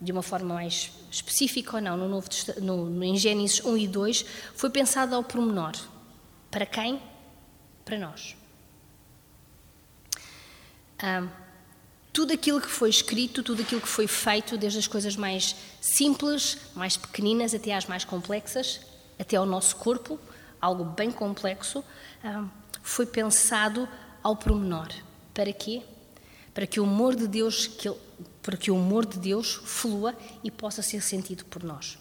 de 0.00 0.12
uma 0.12 0.22
forma 0.22 0.54
mais 0.54 0.90
específica 1.10 1.76
ou 1.76 1.82
não, 1.82 1.96
no 1.96 2.08
novo, 2.08 2.28
no, 2.60 2.88
no, 2.88 3.04
em 3.04 3.16
Gênesis 3.16 3.64
1 3.64 3.76
e 3.76 3.86
2, 3.86 4.24
foi 4.54 4.70
pensado 4.70 5.14
ao 5.14 5.22
pormenor. 5.22 5.72
Para 6.50 6.64
quem? 6.64 7.00
Para 7.84 7.98
nós. 7.98 8.36
Tudo 12.12 12.32
aquilo 12.32 12.60
que 12.60 12.68
foi 12.68 12.90
escrito, 12.90 13.42
tudo 13.42 13.62
aquilo 13.62 13.80
que 13.80 13.88
foi 13.88 14.06
feito, 14.06 14.56
desde 14.58 14.78
as 14.78 14.86
coisas 14.86 15.14
mais 15.16 15.54
simples, 15.80 16.58
mais 16.74 16.96
pequeninas, 16.96 17.54
até 17.54 17.74
às 17.74 17.86
mais 17.86 18.04
complexas, 18.04 18.80
até 19.18 19.36
ao 19.36 19.46
nosso 19.46 19.76
corpo, 19.76 20.18
algo 20.60 20.84
bem 20.84 21.10
complexo, 21.10 21.84
foi 22.82 23.06
pensado 23.06 23.88
ao 24.22 24.34
pormenor. 24.34 24.88
Para 25.32 25.52
quê? 25.52 25.82
Para 26.52 26.66
que 26.66 26.80
o 26.80 26.84
amor 26.84 27.14
de 27.14 27.26
Deus 27.26 27.66
que 27.66 27.88
Ele 27.88 28.10
para 28.42 28.56
que 28.56 28.70
o 28.70 28.76
amor 28.76 29.06
de 29.06 29.18
Deus 29.18 29.60
flua 29.64 30.16
e 30.42 30.50
possa 30.50 30.82
ser 30.82 31.02
sentido 31.02 31.44
por 31.44 31.62
nós. 31.62 31.98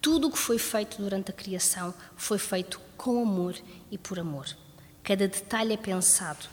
Tudo 0.00 0.28
o 0.28 0.30
que 0.30 0.38
foi 0.38 0.58
feito 0.58 1.00
durante 1.00 1.30
a 1.30 1.34
criação 1.34 1.94
foi 2.16 2.38
feito 2.38 2.80
com 2.96 3.22
amor 3.22 3.56
e 3.90 3.96
por 3.96 4.18
amor. 4.18 4.46
Cada 5.02 5.26
detalhe 5.26 5.74
é 5.74 5.76
pensado, 5.76 6.46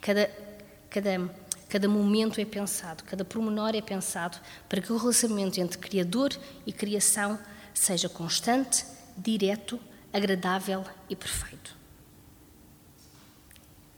cada, 0.00 0.30
cada, 0.90 1.34
cada 1.68 1.88
momento 1.88 2.40
é 2.40 2.44
pensado, 2.44 3.04
cada 3.04 3.24
pormenor 3.24 3.74
é 3.74 3.80
pensado 3.80 4.38
para 4.68 4.80
que 4.80 4.92
o 4.92 4.96
relacionamento 4.96 5.60
entre 5.60 5.78
Criador 5.78 6.36
e 6.66 6.72
criação 6.72 7.38
seja 7.72 8.08
constante, 8.08 8.84
direto, 9.16 9.80
agradável 10.12 10.84
e 11.08 11.16
perfeito. 11.16 11.76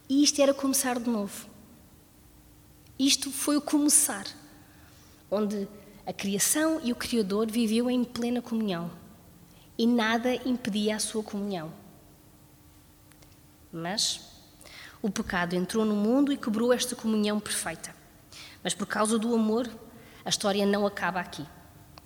E 0.09 0.23
isto 0.23 0.41
era 0.41 0.55
começar 0.55 0.99
de 0.99 1.09
novo. 1.09 1.58
Isto 2.99 3.31
foi 3.31 3.57
o 3.57 3.61
começar, 3.61 4.27
onde 5.31 5.69
a 6.05 6.13
criação 6.13 6.81
e 6.83 6.91
o 6.91 6.97
Criador 6.97 7.51
viviam 7.51 7.89
em 7.89 8.03
plena 8.03 8.43
comunhão 8.43 8.91
e 9.79 9.87
nada 9.87 10.35
impedia 10.35 10.97
a 10.97 10.99
sua 10.99 11.23
comunhão. 11.23 11.73
Mas 13.71 14.21
o 15.01 15.09
pecado 15.09 15.55
entrou 15.55 15.85
no 15.85 15.95
mundo 15.95 16.33
e 16.33 16.37
quebrou 16.37 16.73
esta 16.73 16.97
comunhão 16.97 17.39
perfeita. 17.39 17.95
Mas 18.65 18.75
por 18.75 18.87
causa 18.87 19.17
do 19.17 19.33
amor, 19.33 19.71
a 20.25 20.29
história 20.29 20.67
não 20.67 20.85
acaba 20.85 21.21
aqui. 21.21 21.47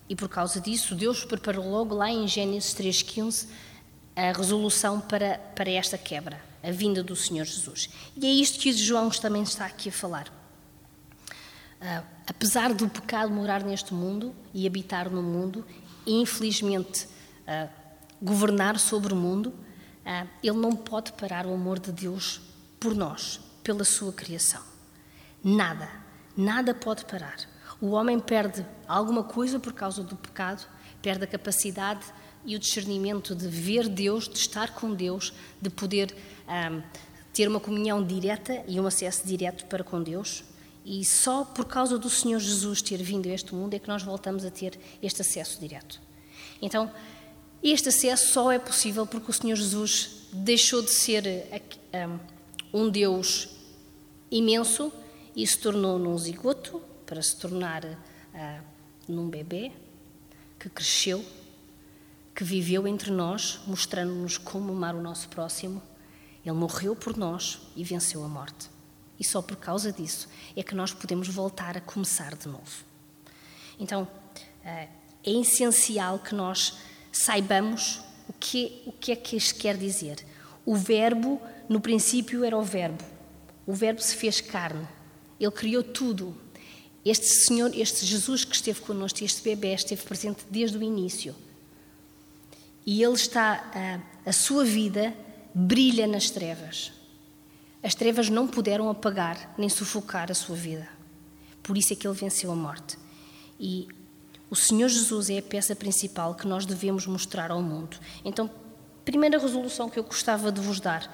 E 0.08 0.14
por 0.14 0.28
causa 0.28 0.60
disso, 0.60 0.94
Deus 0.94 1.24
preparou 1.24 1.70
logo 1.70 1.94
lá 1.94 2.10
em 2.10 2.28
Gênesis 2.28 2.74
3,15 2.74 3.48
a 4.14 4.32
resolução 4.32 5.00
para, 5.00 5.38
para 5.38 5.70
esta 5.70 5.96
quebra, 5.96 6.38
a 6.62 6.70
vinda 6.70 7.02
do 7.02 7.16
Senhor 7.16 7.46
Jesus. 7.46 7.88
E 8.14 8.26
é 8.26 8.30
isto 8.30 8.58
que 8.58 8.70
João 8.72 9.08
também 9.08 9.42
está 9.42 9.64
aqui 9.64 9.88
a 9.88 9.92
falar. 9.92 10.41
Uh, 11.82 12.06
apesar 12.28 12.72
do 12.72 12.88
pecado 12.88 13.32
morar 13.32 13.64
neste 13.64 13.92
mundo 13.92 14.32
e 14.54 14.68
habitar 14.68 15.10
no 15.10 15.20
mundo, 15.20 15.66
e 16.06 16.22
infelizmente 16.22 17.06
uh, 17.06 17.68
governar 18.22 18.78
sobre 18.78 19.12
o 19.12 19.16
mundo, 19.16 19.48
uh, 19.48 20.28
ele 20.40 20.58
não 20.58 20.76
pode 20.76 21.12
parar 21.14 21.44
o 21.44 21.52
amor 21.52 21.80
de 21.80 21.90
Deus 21.90 22.40
por 22.78 22.94
nós, 22.94 23.40
pela 23.64 23.82
sua 23.82 24.12
criação. 24.12 24.62
Nada, 25.42 25.90
nada 26.36 26.72
pode 26.72 27.04
parar. 27.04 27.36
O 27.80 27.90
homem 27.90 28.20
perde 28.20 28.64
alguma 28.86 29.24
coisa 29.24 29.58
por 29.58 29.72
causa 29.72 30.04
do 30.04 30.14
pecado, 30.14 30.64
perde 31.02 31.24
a 31.24 31.26
capacidade 31.26 32.06
e 32.44 32.54
o 32.54 32.60
discernimento 32.60 33.34
de 33.34 33.48
ver 33.48 33.88
Deus, 33.88 34.28
de 34.28 34.38
estar 34.38 34.72
com 34.72 34.94
Deus, 34.94 35.32
de 35.60 35.68
poder 35.68 36.14
um, 36.46 36.80
ter 37.32 37.48
uma 37.48 37.58
comunhão 37.58 38.04
direta 38.04 38.62
e 38.68 38.78
um 38.78 38.86
acesso 38.86 39.26
direto 39.26 39.66
para 39.66 39.82
com 39.82 40.00
Deus. 40.00 40.44
E 40.84 41.04
só 41.04 41.44
por 41.44 41.64
causa 41.64 41.96
do 41.98 42.10
Senhor 42.10 42.40
Jesus 42.40 42.82
ter 42.82 43.02
vindo 43.02 43.28
a 43.28 43.32
este 43.32 43.54
mundo 43.54 43.74
é 43.74 43.78
que 43.78 43.88
nós 43.88 44.02
voltamos 44.02 44.44
a 44.44 44.50
ter 44.50 44.78
este 45.00 45.22
acesso 45.22 45.60
direto. 45.60 46.00
Então, 46.60 46.90
este 47.62 47.88
acesso 47.88 48.32
só 48.32 48.50
é 48.50 48.58
possível 48.58 49.06
porque 49.06 49.30
o 49.30 49.34
Senhor 49.34 49.54
Jesus 49.54 50.28
deixou 50.32 50.82
de 50.82 50.90
ser 50.90 51.24
um 52.72 52.90
Deus 52.90 53.48
imenso 54.30 54.92
e 55.36 55.46
se 55.46 55.58
tornou 55.58 55.98
num 55.98 56.16
zigoto 56.18 56.82
para 57.06 57.22
se 57.22 57.36
tornar 57.36 57.84
uh, 57.84 58.64
num 59.06 59.28
bebê 59.28 59.70
que 60.58 60.68
cresceu, 60.68 61.24
que 62.34 62.44
viveu 62.44 62.86
entre 62.86 63.10
nós, 63.10 63.60
mostrando-nos 63.66 64.38
como 64.38 64.72
amar 64.72 64.94
o 64.94 65.02
nosso 65.02 65.28
próximo. 65.28 65.82
Ele 66.44 66.56
morreu 66.56 66.96
por 66.96 67.16
nós 67.16 67.60
e 67.76 67.84
venceu 67.84 68.24
a 68.24 68.28
morte. 68.28 68.70
E 69.18 69.24
só 69.24 69.40
por 69.40 69.56
causa 69.56 69.92
disso 69.92 70.28
é 70.56 70.62
que 70.62 70.74
nós 70.74 70.92
podemos 70.92 71.28
voltar 71.28 71.76
a 71.76 71.80
começar 71.80 72.34
de 72.34 72.48
novo. 72.48 72.84
Então, 73.78 74.08
é 74.64 74.88
essencial 75.24 76.18
que 76.18 76.34
nós 76.34 76.74
saibamos 77.12 78.00
o 78.28 78.32
que, 78.32 78.82
o 78.86 78.92
que 78.92 79.12
é 79.12 79.16
que 79.16 79.36
isto 79.36 79.58
quer 79.58 79.76
dizer. 79.76 80.24
O 80.64 80.76
Verbo, 80.76 81.40
no 81.68 81.80
princípio, 81.80 82.44
era 82.44 82.56
o 82.56 82.62
Verbo. 82.62 83.02
O 83.66 83.74
Verbo 83.74 84.00
se 84.00 84.16
fez 84.16 84.40
carne. 84.40 84.86
Ele 85.38 85.50
criou 85.50 85.82
tudo. 85.82 86.36
Este 87.04 87.26
Senhor, 87.26 87.76
este 87.76 88.06
Jesus 88.06 88.44
que 88.44 88.54
esteve 88.54 88.80
connosco, 88.80 89.24
este 89.24 89.42
bebê, 89.42 89.74
esteve 89.74 90.02
presente 90.02 90.44
desde 90.50 90.78
o 90.78 90.82
início. 90.82 91.34
E 92.86 93.02
ele 93.02 93.14
está, 93.14 93.70
a, 94.24 94.28
a 94.28 94.32
sua 94.32 94.64
vida 94.64 95.14
brilha 95.54 96.06
nas 96.06 96.30
trevas. 96.30 96.92
As 97.82 97.94
trevas 97.94 98.28
não 98.28 98.46
puderam 98.46 98.88
apagar 98.88 99.54
nem 99.58 99.68
sufocar 99.68 100.30
a 100.30 100.34
sua 100.34 100.54
vida. 100.54 100.88
Por 101.62 101.76
isso 101.76 101.92
é 101.92 101.96
que 101.96 102.06
ele 102.06 102.16
venceu 102.16 102.50
a 102.52 102.54
morte. 102.54 102.96
E 103.58 103.88
o 104.48 104.54
Senhor 104.54 104.88
Jesus 104.88 105.30
é 105.30 105.38
a 105.38 105.42
peça 105.42 105.74
principal 105.74 106.34
que 106.34 106.46
nós 106.46 106.64
devemos 106.64 107.06
mostrar 107.06 107.50
ao 107.50 107.62
mundo. 107.62 107.96
Então, 108.24 108.50
primeira 109.04 109.38
resolução 109.38 109.88
que 109.88 109.98
eu 109.98 110.04
gostava 110.04 110.52
de 110.52 110.60
vos 110.60 110.78
dar: 110.78 111.10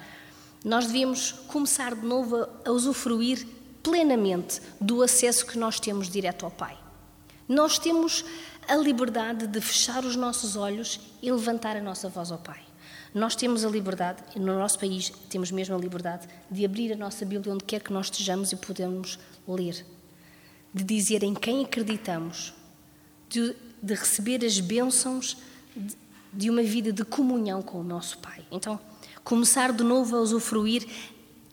nós 0.65 0.87
devíamos 0.87 1.33
começar 1.47 1.95
de 1.95 2.05
novo 2.07 2.47
a 2.65 2.71
usufruir 2.71 3.47
plenamente 3.83 4.61
do 4.81 5.03
acesso 5.03 5.47
que 5.47 5.59
nós 5.59 5.81
temos 5.81 6.11
direto 6.11 6.45
ao 6.45 6.51
Pai. 6.51 6.77
Nós 7.49 7.79
temos 7.79 8.25
a 8.67 8.77
liberdade 8.77 9.47
de 9.47 9.61
fechar 9.61 10.05
os 10.05 10.17
nossos 10.17 10.57
olhos 10.57 11.01
e 11.23 11.33
levantar 11.33 11.77
a 11.77 11.81
nossa 11.81 12.09
voz 12.09 12.31
ao 12.31 12.39
Pai. 12.39 12.68
Nós 13.15 13.35
temos 13.35 13.65
a 13.65 13.69
liberdade, 13.69 14.23
no 14.37 14.59
nosso 14.59 14.79
país 14.79 15.11
temos 15.31 15.51
mesmo 15.51 15.75
a 15.75 15.79
liberdade, 15.79 16.29
de 16.51 16.65
abrir 16.65 16.93
a 16.93 16.97
nossa 16.97 17.25
Bíblia 17.25 17.55
onde 17.55 17.65
quer 17.65 17.81
que 17.81 17.93
nós 17.93 18.07
estejamos 18.07 18.53
e 18.53 18.57
podemos 18.57 19.19
ler, 19.47 19.85
de 20.73 20.85
dizer 20.85 21.23
em 21.23 21.35
quem 21.35 21.65
acreditamos, 21.65 22.53
de, 23.29 23.57
de 23.83 23.95
receber 23.95 24.45
as 24.45 24.61
bênçãos 24.61 25.37
de, 25.75 25.97
de 26.33 26.51
uma 26.51 26.63
vida 26.63 26.93
de 26.93 27.05
comunhão 27.05 27.63
com 27.63 27.81
o 27.81 27.85
nosso 27.85 28.19
Pai. 28.19 28.45
Então, 28.51 28.79
começar 29.25 29.73
de 29.73 29.83
novo 29.83 30.17
a 30.17 30.21
usufruir 30.21 30.87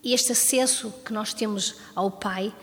este 0.04 0.32
acesso 0.32 0.92
que 1.04 1.12
nós 1.12 1.32
temos 1.32 1.76
ao 1.94 2.10
Pai, 2.10 2.54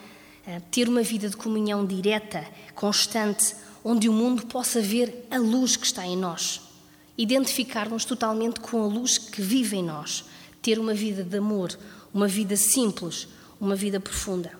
eh, 0.45 0.62
ter 0.71 0.88
uma 0.88 1.01
vida 1.01 1.27
de 1.27 1.35
comunhão 1.35 1.85
direta, 1.85 2.45
constante, 2.75 3.55
onde 3.83 4.07
o 4.07 4.13
mundo 4.13 4.45
possa 4.45 4.79
ver 4.79 5.27
a 5.31 5.38
luz 5.38 5.75
que 5.75 5.85
está 5.85 6.05
em 6.05 6.15
nós 6.15 6.72
identificar-nos 7.17 8.05
totalmente 8.05 8.60
com 8.60 8.84
a 8.84 8.88
luz 8.88 9.17
que 9.17 9.41
vive 9.41 9.77
em 9.77 9.84
nós, 9.84 10.25
ter 10.62 10.79
uma 10.79 10.93
vida 10.93 11.24
de 11.24 11.38
amor, 11.38 11.77
uma 12.13 12.27
vida 12.27 12.55
simples, 12.55 13.27
uma 13.60 13.75
vida 13.75 14.00
profunda. 14.00 14.51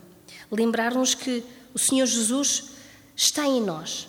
Lembrar-nos 0.52 1.16
que 1.16 1.44
o 1.74 1.80
Senhor 1.80 2.06
Jesus 2.06 2.72
está 3.16 3.46
em 3.48 3.62
nós, 3.62 4.08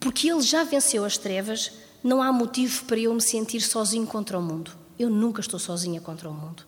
porque 0.00 0.30
Ele 0.30 0.40
já 0.40 0.64
venceu 0.64 1.04
as 1.04 1.18
trevas, 1.18 1.72
não 2.02 2.22
há 2.22 2.32
motivo 2.32 2.84
para 2.84 2.98
eu 2.98 3.12
me 3.12 3.20
sentir 3.20 3.60
sozinho 3.60 4.06
contra 4.06 4.38
o 4.38 4.42
mundo. 4.42 4.72
Eu 4.98 5.10
nunca 5.10 5.40
estou 5.40 5.60
sozinha 5.60 6.00
contra 6.00 6.28
o 6.28 6.32
mundo. 6.32 6.64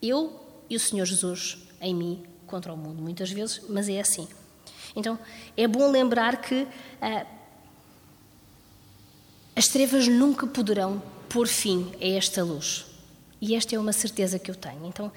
Eu 0.00 0.40
e 0.70 0.76
o 0.76 0.80
Senhor 0.80 1.04
Jesus 1.04 1.58
em 1.80 1.94
mim 1.94 2.22
contra 2.46 2.72
o 2.72 2.76
mundo, 2.76 3.02
muitas 3.02 3.30
vezes, 3.30 3.60
mas 3.68 3.88
é 3.88 4.00
assim. 4.00 4.26
Então, 4.94 5.18
é 5.56 5.68
bom 5.68 5.90
lembrar 5.90 6.40
que 6.40 6.66
ah, 7.00 7.26
as 9.56 9.68
trevas 9.68 10.06
nunca 10.06 10.46
poderão 10.46 11.02
pôr 11.30 11.48
fim 11.48 11.90
a 11.98 12.06
esta 12.06 12.44
luz. 12.44 12.84
E 13.40 13.54
esta 13.54 13.74
é 13.74 13.78
uma 13.78 13.92
certeza 13.92 14.38
que 14.38 14.50
eu 14.50 14.54
tenho. 14.54 14.84
Então, 14.84 15.10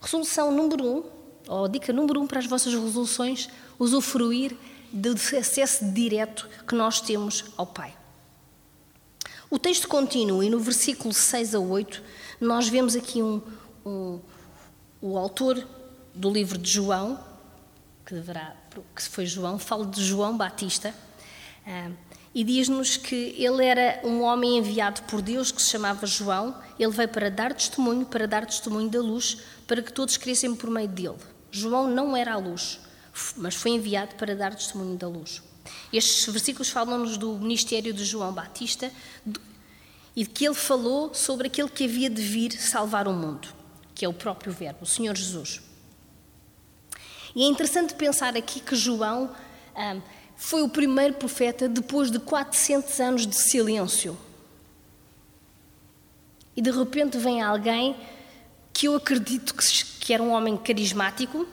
resolução 0.00 0.50
número 0.50 0.84
um, 0.84 1.04
ou 1.46 1.68
dica 1.68 1.92
número 1.92 2.20
um 2.20 2.26
para 2.26 2.40
as 2.40 2.46
vossas 2.46 2.74
resoluções, 2.74 3.48
usufruir 3.78 4.56
do 4.92 5.12
acesso 5.38 5.84
direto 5.92 6.48
que 6.66 6.74
nós 6.74 7.00
temos 7.00 7.44
ao 7.56 7.66
Pai. 7.66 7.96
O 9.48 9.58
texto 9.58 9.86
continua 9.86 10.44
e 10.44 10.50
no 10.50 10.58
versículo 10.58 11.14
6 11.14 11.54
a 11.54 11.60
8 11.60 12.02
nós 12.40 12.68
vemos 12.68 12.96
aqui 12.96 13.22
um, 13.22 13.40
um, 13.86 14.18
o 15.00 15.16
autor 15.16 15.64
do 16.12 16.30
livro 16.30 16.58
de 16.58 16.70
João, 16.70 17.22
que, 18.04 18.14
deverá, 18.14 18.56
que 18.94 19.02
foi 19.02 19.26
João, 19.26 19.58
fala 19.58 19.86
de 19.86 20.02
João 20.02 20.36
Batista, 20.36 20.94
ah, 21.66 21.90
e 22.34 22.42
diz-nos 22.42 22.96
que 22.96 23.34
ele 23.38 23.64
era 23.64 24.00
um 24.02 24.22
homem 24.22 24.58
enviado 24.58 25.02
por 25.02 25.22
Deus 25.22 25.52
que 25.52 25.62
se 25.62 25.70
chamava 25.70 26.04
João. 26.04 26.54
Ele 26.78 26.90
veio 26.90 27.08
para 27.08 27.30
dar 27.30 27.54
testemunho, 27.54 28.04
para 28.04 28.26
dar 28.26 28.44
testemunho 28.44 28.88
da 28.90 29.00
luz, 29.00 29.38
para 29.66 29.80
que 29.80 29.92
todos 29.92 30.16
crescem 30.16 30.54
por 30.54 30.68
meio 30.68 30.88
dele. 30.88 31.18
João 31.52 31.88
não 31.88 32.16
era 32.16 32.34
a 32.34 32.36
luz, 32.36 32.80
mas 33.36 33.54
foi 33.54 33.70
enviado 33.70 34.16
para 34.16 34.34
dar 34.34 34.52
testemunho 34.52 34.96
da 34.96 35.06
luz. 35.06 35.40
Estes 35.92 36.26
versículos 36.26 36.70
falam-nos 36.70 37.16
do 37.16 37.38
ministério 37.38 37.94
de 37.94 38.04
João 38.04 38.32
Batista 38.32 38.90
e 40.16 40.24
de 40.24 40.30
que 40.30 40.44
ele 40.44 40.54
falou 40.54 41.14
sobre 41.14 41.46
aquele 41.46 41.68
que 41.68 41.84
havia 41.84 42.10
de 42.10 42.20
vir 42.20 42.52
salvar 42.52 43.06
o 43.06 43.12
mundo, 43.12 43.48
que 43.94 44.04
é 44.04 44.08
o 44.08 44.12
próprio 44.12 44.52
Verbo, 44.52 44.80
o 44.82 44.86
Senhor 44.86 45.16
Jesus. 45.16 45.62
E 47.34 47.44
é 47.44 47.46
interessante 47.46 47.94
pensar 47.94 48.36
aqui 48.36 48.58
que 48.58 48.74
João. 48.74 49.34
Ah, 49.74 49.96
foi 50.36 50.62
o 50.62 50.68
primeiro 50.68 51.14
profeta 51.14 51.68
depois 51.68 52.10
de 52.10 52.18
400 52.18 53.00
anos 53.00 53.26
de 53.26 53.36
silêncio. 53.36 54.16
E 56.56 56.62
de 56.62 56.70
repente 56.70 57.18
vem 57.18 57.42
alguém 57.42 57.96
que 58.72 58.86
eu 58.86 58.96
acredito 58.96 59.54
que 60.00 60.12
era 60.12 60.22
um 60.22 60.30
homem 60.30 60.56
carismático, 60.56 61.46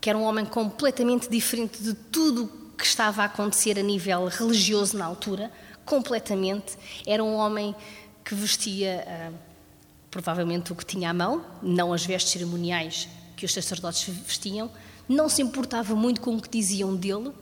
que 0.00 0.08
era 0.08 0.18
um 0.18 0.24
homem 0.24 0.44
completamente 0.44 1.28
diferente 1.28 1.82
de 1.82 1.94
tudo 1.94 2.50
que 2.76 2.84
estava 2.84 3.22
a 3.22 3.26
acontecer 3.26 3.78
a 3.78 3.82
nível 3.82 4.26
religioso 4.26 4.96
na 4.96 5.04
altura, 5.04 5.50
completamente. 5.84 6.76
Era 7.06 7.22
um 7.22 7.34
homem 7.34 7.74
que 8.24 8.34
vestia 8.34 9.04
uh, 9.06 9.34
provavelmente 10.10 10.72
o 10.72 10.74
que 10.74 10.84
tinha 10.84 11.10
à 11.10 11.14
mão, 11.14 11.44
não 11.62 11.92
as 11.92 12.04
vestes 12.04 12.32
cerimoniais 12.32 13.08
que 13.36 13.46
os 13.46 13.52
sacerdotes 13.52 14.08
vestiam, 14.08 14.70
não 15.08 15.28
se 15.28 15.42
importava 15.42 15.94
muito 15.94 16.20
com 16.20 16.36
o 16.36 16.40
que 16.40 16.48
diziam 16.48 16.94
dele, 16.94 17.32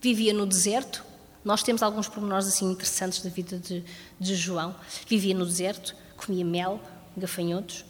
vivia 0.00 0.32
no 0.32 0.46
deserto. 0.46 1.04
Nós 1.44 1.62
temos 1.62 1.82
alguns 1.82 2.08
pormenores 2.08 2.46
assim 2.46 2.70
interessantes 2.70 3.22
da 3.22 3.30
vida 3.30 3.58
de, 3.58 3.84
de 4.18 4.34
João. 4.34 4.74
Vivia 5.06 5.34
no 5.34 5.46
deserto, 5.46 5.94
comia 6.16 6.44
mel, 6.44 6.80
gafanhotos. 7.16 7.84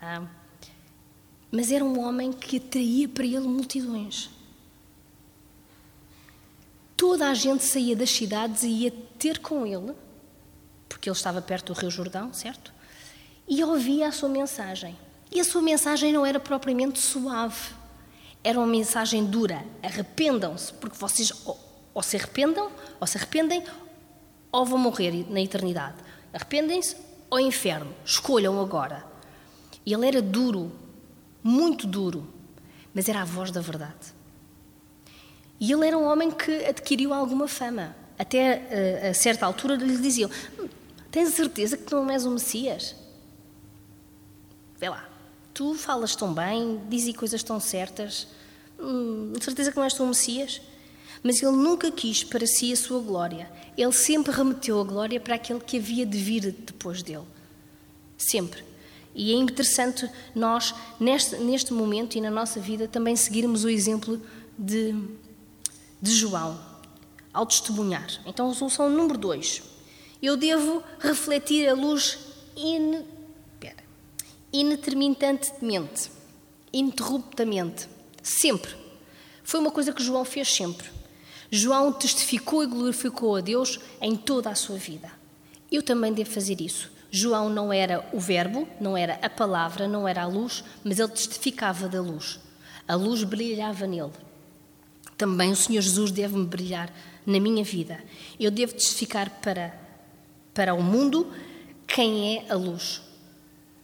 Ah, 0.00 0.22
mas 1.50 1.70
era 1.70 1.84
um 1.84 2.00
homem 2.00 2.32
que 2.32 2.56
atraía 2.56 3.08
para 3.08 3.24
ele 3.24 3.40
multidões. 3.40 4.30
Toda 6.96 7.28
a 7.28 7.34
gente 7.34 7.64
saía 7.64 7.94
das 7.94 8.10
cidades 8.10 8.62
e 8.62 8.68
ia 8.68 8.90
ter 9.18 9.38
com 9.38 9.66
ele, 9.66 9.92
porque 10.88 11.08
ele 11.08 11.16
estava 11.16 11.42
perto 11.42 11.72
do 11.72 11.78
Rio 11.78 11.90
Jordão, 11.90 12.32
certo? 12.32 12.72
E 13.48 13.62
ouvia 13.62 14.08
a 14.08 14.12
sua 14.12 14.28
mensagem. 14.28 14.96
E 15.30 15.40
a 15.40 15.44
sua 15.44 15.60
mensagem 15.60 16.12
não 16.12 16.24
era 16.24 16.38
propriamente 16.38 17.00
suave, 17.00 17.74
era 18.44 18.58
uma 18.58 18.66
mensagem 18.66 19.24
dura. 19.24 19.64
Arrependam-se, 19.82 20.72
porque 20.74 20.98
vocês 20.98 21.32
ou, 21.46 21.58
ou 21.94 22.02
se 22.02 22.16
arrependam, 22.16 22.70
ou 23.00 23.06
se 23.06 23.16
arrependem, 23.16 23.64
ou 24.52 24.66
vão 24.66 24.78
morrer 24.78 25.26
na 25.30 25.40
eternidade. 25.40 25.96
Arrependem-se 26.32 26.96
ou 27.30 27.40
inferno. 27.40 27.92
Escolham 28.04 28.60
agora. 28.60 29.04
E 29.86 29.94
ele 29.94 30.06
era 30.06 30.20
duro, 30.20 30.70
muito 31.42 31.86
duro, 31.86 32.26
mas 32.92 33.08
era 33.08 33.22
a 33.22 33.24
voz 33.24 33.50
da 33.50 33.60
verdade. 33.60 34.14
E 35.58 35.72
ele 35.72 35.86
era 35.86 35.96
um 35.96 36.04
homem 36.04 36.30
que 36.30 36.64
adquiriu 36.66 37.14
alguma 37.14 37.48
fama. 37.48 37.96
Até 38.18 38.66
eh, 38.70 39.08
a 39.10 39.14
certa 39.14 39.46
altura 39.46 39.74
lhe 39.76 39.96
diziam: 39.96 40.30
Tens 41.10 41.30
certeza 41.30 41.76
que 41.76 41.92
não 41.92 42.10
és 42.10 42.24
o 42.24 42.30
Messias? 42.30 42.94
Vê 44.78 44.88
lá, 44.88 45.08
tu 45.54 45.74
falas 45.74 46.14
tão 46.14 46.34
bem, 46.34 46.80
dizes 46.88 47.16
coisas 47.16 47.42
tão 47.42 47.58
certas, 47.58 48.26
hum, 48.78 49.32
certeza 49.40 49.70
que 49.70 49.76
não 49.76 49.84
és 49.84 49.94
tu 49.94 50.02
o 50.02 50.08
Messias? 50.08 50.60
Mas 51.22 51.42
ele 51.42 51.52
nunca 51.52 51.90
quis 51.90 52.22
para 52.22 52.46
si 52.46 52.72
a 52.72 52.76
sua 52.76 53.00
glória. 53.00 53.50
Ele 53.78 53.92
sempre 53.92 54.30
remeteu 54.30 54.78
a 54.80 54.84
glória 54.84 55.18
para 55.18 55.36
aquele 55.36 55.60
que 55.60 55.78
havia 55.78 56.04
de 56.04 56.18
vir 56.18 56.52
depois 56.52 57.02
dele. 57.02 57.24
Sempre. 58.18 58.62
E 59.14 59.32
é 59.32 59.36
interessante 59.36 60.10
nós, 60.34 60.74
neste, 61.00 61.36
neste 61.36 61.72
momento 61.72 62.16
e 62.18 62.20
na 62.20 62.30
nossa 62.30 62.60
vida, 62.60 62.86
também 62.86 63.16
seguirmos 63.16 63.64
o 63.64 63.70
exemplo 63.70 64.20
de 64.58 64.94
de 66.04 66.12
João 66.12 66.60
ao 67.32 67.46
testemunhar. 67.46 68.06
Então, 68.26 68.50
a 68.50 68.54
solução 68.54 68.90
número 68.90 69.16
dois. 69.16 69.62
Eu 70.22 70.36
devo 70.36 70.82
refletir 71.00 71.66
a 71.66 71.72
luz 71.72 72.18
in... 72.54 73.02
Pera. 74.54 74.62
inintermittentemente, 74.62 76.10
ininterruptamente, 76.72 77.88
sempre. 78.22 78.74
Foi 79.42 79.58
uma 79.60 79.70
coisa 79.70 79.92
que 79.92 80.02
João 80.02 80.24
fez 80.24 80.48
sempre. 80.48 80.88
João 81.50 81.92
testificou 81.92 82.62
e 82.62 82.66
glorificou 82.66 83.36
a 83.36 83.40
Deus 83.40 83.80
em 84.00 84.16
toda 84.16 84.50
a 84.50 84.54
sua 84.54 84.76
vida. 84.76 85.10
Eu 85.70 85.82
também 85.82 86.12
devo 86.12 86.30
fazer 86.30 86.60
isso. 86.60 86.90
João 87.10 87.48
não 87.48 87.72
era 87.72 88.08
o 88.12 88.18
Verbo, 88.18 88.68
não 88.80 88.96
era 88.96 89.18
a 89.22 89.30
palavra, 89.30 89.86
não 89.86 90.08
era 90.08 90.22
a 90.22 90.26
luz, 90.26 90.64
mas 90.82 90.98
ele 90.98 91.08
testificava 91.10 91.88
da 91.88 92.00
luz. 92.00 92.40
A 92.88 92.94
luz 92.94 93.22
brilhava 93.22 93.86
nele. 93.86 94.12
Também 95.16 95.52
o 95.52 95.56
Senhor 95.56 95.80
Jesus 95.80 96.10
deve-me 96.10 96.44
brilhar 96.44 96.92
na 97.24 97.38
minha 97.38 97.62
vida. 97.62 98.02
Eu 98.38 98.50
devo 98.50 98.72
testificar 98.72 99.30
para, 99.40 99.78
para 100.52 100.74
o 100.74 100.82
mundo 100.82 101.32
quem 101.86 102.38
é 102.38 102.52
a 102.52 102.56
luz. 102.56 103.03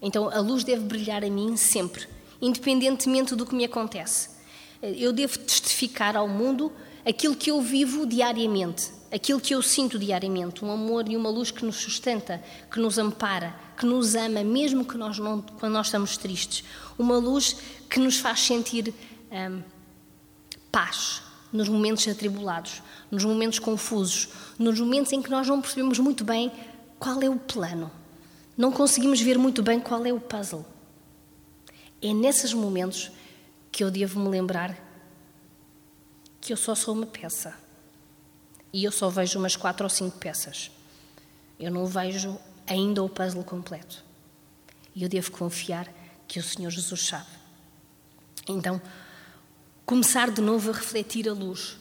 Então 0.02 0.28
a 0.28 0.40
luz 0.40 0.64
deve 0.64 0.82
brilhar 0.82 1.24
a 1.24 1.30
mim 1.30 1.56
sempre, 1.56 2.06
independentemente 2.40 3.34
do 3.34 3.44
que 3.44 3.54
me 3.54 3.64
acontece. 3.64 4.30
Eu 4.82 5.12
devo 5.12 5.38
testificar 5.38 6.16
ao 6.16 6.26
mundo 6.26 6.72
aquilo 7.04 7.36
que 7.36 7.50
eu 7.50 7.60
vivo 7.60 8.06
diariamente, 8.06 8.90
aquilo 9.12 9.40
que 9.40 9.54
eu 9.54 9.62
sinto 9.62 9.98
diariamente, 9.98 10.64
um 10.64 10.70
amor 10.70 11.08
e 11.08 11.16
uma 11.16 11.28
luz 11.28 11.50
que 11.50 11.64
nos 11.64 11.76
sustenta, 11.76 12.42
que 12.70 12.80
nos 12.80 12.96
ampara, 12.96 13.54
que 13.76 13.84
nos 13.84 14.14
ama, 14.14 14.42
mesmo 14.42 14.84
que 14.84 14.96
nós 14.96 15.18
não, 15.18 15.42
quando 15.42 15.72
nós 15.72 15.86
estamos 15.86 16.16
tristes, 16.16 16.64
uma 16.98 17.18
luz 17.18 17.56
que 17.88 17.98
nos 18.00 18.18
faz 18.18 18.40
sentir 18.40 18.94
hum, 19.30 19.62
paz 20.70 21.22
nos 21.52 21.68
momentos 21.68 22.06
atribulados, 22.06 22.82
nos 23.10 23.24
momentos 23.24 23.58
confusos, 23.58 24.28
nos 24.58 24.78
momentos 24.78 25.12
em 25.12 25.20
que 25.20 25.30
nós 25.30 25.48
não 25.48 25.60
percebemos 25.60 25.98
muito 25.98 26.24
bem 26.24 26.52
qual 26.98 27.20
é 27.22 27.28
o 27.28 27.36
plano, 27.36 27.90
não 28.56 28.72
conseguimos 28.72 29.20
ver 29.20 29.38
muito 29.38 29.62
bem 29.62 29.80
qual 29.80 30.04
é 30.04 30.12
o 30.12 30.20
puzzle. 30.20 30.64
É 32.02 32.12
nesses 32.12 32.52
momentos 32.52 33.10
que 33.70 33.84
eu 33.84 33.90
devo 33.90 34.18
me 34.20 34.28
lembrar 34.28 34.76
que 36.40 36.52
eu 36.52 36.56
só 36.56 36.74
sou 36.74 36.94
uma 36.94 37.06
peça 37.06 37.54
e 38.72 38.84
eu 38.84 38.92
só 38.92 39.08
vejo 39.08 39.38
umas 39.38 39.56
quatro 39.56 39.84
ou 39.84 39.90
cinco 39.90 40.18
peças. 40.18 40.70
Eu 41.58 41.70
não 41.70 41.86
vejo 41.86 42.38
ainda 42.66 43.02
o 43.02 43.08
puzzle 43.08 43.44
completo. 43.44 44.02
E 44.94 45.02
eu 45.02 45.08
devo 45.08 45.30
confiar 45.30 45.88
que 46.26 46.38
o 46.38 46.42
Senhor 46.42 46.70
Jesus 46.70 47.00
sabe. 47.00 47.26
Então, 48.48 48.80
começar 49.84 50.30
de 50.30 50.40
novo 50.40 50.70
a 50.70 50.74
refletir 50.74 51.28
a 51.28 51.32
luz, 51.32 51.76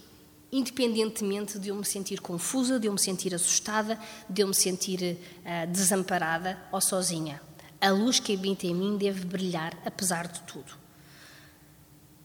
independentemente 0.51 1.59
de 1.59 1.69
eu 1.69 1.75
me 1.75 1.85
sentir 1.85 2.21
confusa, 2.21 2.79
de 2.79 2.87
eu 2.87 2.93
me 2.93 2.99
sentir 2.99 3.33
assustada, 3.33 3.99
de 4.29 4.41
eu 4.41 4.47
me 4.47 4.53
sentir 4.53 5.17
uh, 5.45 5.71
desamparada 5.71 6.57
ou 6.71 6.81
sozinha. 6.81 7.41
A 7.79 7.91
luz 7.91 8.19
que 8.19 8.33
habita 8.33 8.67
em 8.67 8.73
mim 8.73 8.97
deve 8.97 9.25
brilhar 9.25 9.77
apesar 9.85 10.27
de 10.27 10.41
tudo. 10.41 10.73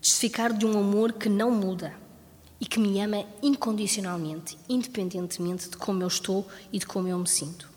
Testificar 0.01 0.53
de 0.53 0.67
um 0.67 0.79
amor 0.79 1.13
que 1.13 1.29
não 1.29 1.51
muda 1.51 1.95
e 2.61 2.67
que 2.67 2.81
me 2.81 3.01
ama 3.01 3.25
incondicionalmente, 3.43 4.59
independentemente 4.69 5.69
de 5.69 5.77
como 5.77 6.03
eu 6.03 6.09
estou 6.09 6.49
e 6.73 6.79
de 6.79 6.87
como 6.87 7.09
eu 7.09 7.19
me 7.19 7.29
sinto. 7.29 7.71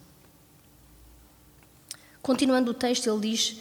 Continuando 2.22 2.72
o 2.72 2.74
texto, 2.74 3.10
ele 3.10 3.32
diz: 3.32 3.58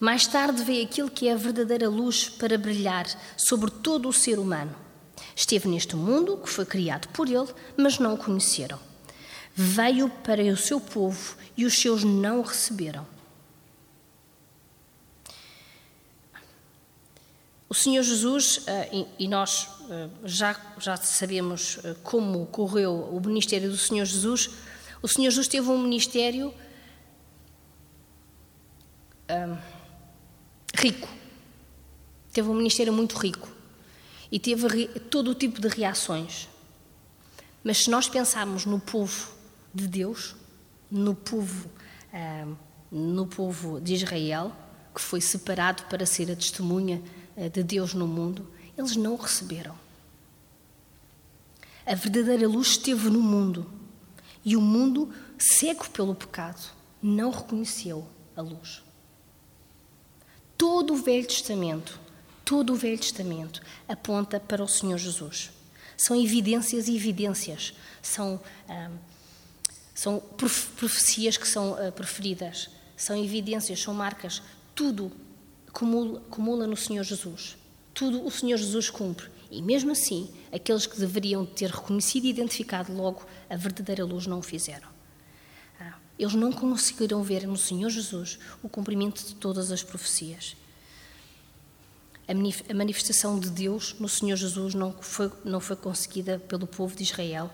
mais 0.00 0.26
tarde 0.26 0.64
veio 0.64 0.84
aquilo 0.84 1.10
que 1.10 1.28
é 1.28 1.32
a 1.32 1.36
verdadeira 1.36 1.88
luz 1.88 2.28
para 2.28 2.58
brilhar 2.58 3.06
sobre 3.36 3.70
todo 3.70 4.08
o 4.08 4.12
ser 4.12 4.38
humano. 4.38 4.74
Esteve 5.34 5.68
neste 5.68 5.96
mundo, 5.96 6.36
que 6.38 6.48
foi 6.48 6.66
criado 6.66 7.08
por 7.08 7.28
ele, 7.28 7.48
mas 7.76 7.98
não 7.98 8.14
o 8.14 8.18
conheceram. 8.18 8.78
Veio 9.54 10.08
para 10.08 10.42
o 10.42 10.56
seu 10.56 10.80
povo 10.80 11.36
e 11.56 11.64
os 11.64 11.74
seus 11.78 12.04
não 12.04 12.40
o 12.40 12.42
receberam. 12.42 13.06
O 17.68 17.74
Senhor 17.74 18.02
Jesus, 18.02 18.64
eh, 18.66 19.06
e 19.16 19.28
nós 19.28 19.68
eh, 19.88 20.08
já, 20.24 20.60
já 20.80 20.96
sabemos 20.96 21.78
eh, 21.84 21.94
como 22.02 22.46
correu 22.46 22.92
o 22.92 23.20
ministério 23.20 23.70
do 23.70 23.76
Senhor 23.76 24.04
Jesus, 24.04 24.50
o 25.00 25.06
Senhor 25.06 25.30
Jesus 25.30 25.46
teve 25.46 25.68
um 25.68 25.78
ministério 25.78 26.52
rico. 30.74 31.08
Teve 32.32 32.48
um 32.48 32.54
ministério 32.54 32.92
muito 32.92 33.16
rico 33.16 33.59
e 34.30 34.38
teve 34.38 34.86
todo 35.00 35.30
o 35.30 35.34
tipo 35.34 35.60
de 35.60 35.68
reações. 35.68 36.48
Mas 37.62 37.84
se 37.84 37.90
nós 37.90 38.08
pensarmos 38.08 38.64
no 38.64 38.80
povo 38.80 39.30
de 39.74 39.86
Deus, 39.86 40.34
no 40.90 41.14
povo, 41.14 41.68
ah, 42.12 42.46
no 42.90 43.26
povo 43.26 43.80
de 43.80 43.94
Israel, 43.94 44.52
que 44.94 45.00
foi 45.00 45.20
separado 45.20 45.84
para 45.84 46.06
ser 46.06 46.30
a 46.30 46.36
testemunha 46.36 47.02
ah, 47.36 47.48
de 47.48 47.62
Deus 47.62 47.94
no 47.94 48.06
mundo, 48.06 48.48
eles 48.76 48.96
não 48.96 49.14
o 49.14 49.16
receberam. 49.16 49.74
A 51.84 51.94
verdadeira 51.94 52.46
luz 52.46 52.68
esteve 52.68 53.10
no 53.10 53.20
mundo 53.20 53.70
e 54.44 54.56
o 54.56 54.60
mundo, 54.60 55.12
cego 55.38 55.88
pelo 55.90 56.14
pecado, 56.14 56.70
não 57.02 57.30
reconheceu 57.30 58.06
a 58.36 58.40
luz. 58.40 58.82
Todo 60.56 60.94
o 60.94 60.96
Velho 60.96 61.26
Testamento, 61.26 61.98
todo 62.50 62.72
o 62.72 62.76
Velho 62.76 62.98
Testamento 62.98 63.62
aponta 63.86 64.40
para 64.40 64.60
o 64.60 64.66
Senhor 64.66 64.98
Jesus. 64.98 65.52
São 65.96 66.20
evidências 66.20 66.88
e 66.88 66.96
evidências, 66.96 67.72
são, 68.02 68.40
ah, 68.68 68.90
são 69.94 70.18
profecias 70.18 71.36
que 71.36 71.46
são 71.46 71.76
ah, 71.76 71.92
preferidas, 71.92 72.68
são 72.96 73.16
evidências, 73.16 73.80
são 73.80 73.94
marcas, 73.94 74.42
tudo 74.74 75.12
acumula, 75.68 76.66
no 76.66 76.76
Senhor 76.76 77.04
Jesus. 77.04 77.56
Tudo 77.94 78.26
o 78.26 78.30
Senhor 78.32 78.56
Jesus 78.56 78.90
cumpre. 78.90 79.30
E 79.48 79.62
mesmo 79.62 79.92
assim, 79.92 80.28
aqueles 80.50 80.86
que 80.86 80.98
deveriam 80.98 81.46
ter 81.46 81.70
reconhecido 81.70 82.24
e 82.24 82.30
identificado 82.30 82.92
logo 82.92 83.24
a 83.48 83.54
verdadeira 83.54 84.04
luz 84.04 84.26
não 84.26 84.40
o 84.40 84.42
fizeram. 84.42 84.88
Eles 86.18 86.34
não 86.34 86.50
conseguiram 86.50 87.22
ver 87.22 87.46
no 87.46 87.56
Senhor 87.56 87.90
Jesus 87.90 88.40
o 88.60 88.68
cumprimento 88.68 89.24
de 89.24 89.36
todas 89.36 89.70
as 89.70 89.84
profecias. 89.84 90.56
A 92.30 92.74
manifestação 92.74 93.40
de 93.40 93.50
Deus 93.50 93.96
no 93.98 94.08
Senhor 94.08 94.36
Jesus 94.36 94.72
não 94.72 94.92
foi, 94.92 95.32
não 95.44 95.58
foi 95.58 95.74
conseguida 95.74 96.38
pelo 96.38 96.64
povo 96.64 96.94
de 96.94 97.02
Israel. 97.02 97.50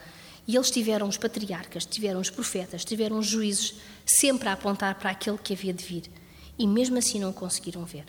E 0.47 0.55
eles 0.55 0.71
tiveram 0.71 1.09
os 1.09 1.17
patriarcas, 1.17 1.87
tiveram 1.87 2.21
os 2.21 2.29
profetas, 2.29 2.85
tiveram 2.85 3.19
os 3.19 3.27
juízes, 3.27 3.77
sempre 4.05 4.51
a 4.51 4.53
apontar 4.53 4.95
para 4.99 5.11
aquele 5.11 5.39
que 5.39 5.55
havia 5.55 5.73
de 5.73 5.83
vir. 5.83 6.11
E 6.59 6.67
mesmo 6.67 6.99
assim 6.99 7.19
não 7.19 7.33
conseguiram 7.33 7.87
ver. 7.87 8.05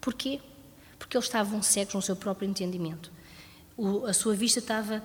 Porquê? 0.00 0.40
Porque 0.98 1.16
eles 1.16 1.26
estavam 1.26 1.62
cegos 1.62 1.94
no 1.94 2.02
seu 2.02 2.16
próprio 2.16 2.48
entendimento. 2.50 3.12
O, 3.76 4.04
a 4.04 4.12
sua 4.12 4.34
vista 4.34 4.58
estava 4.58 5.02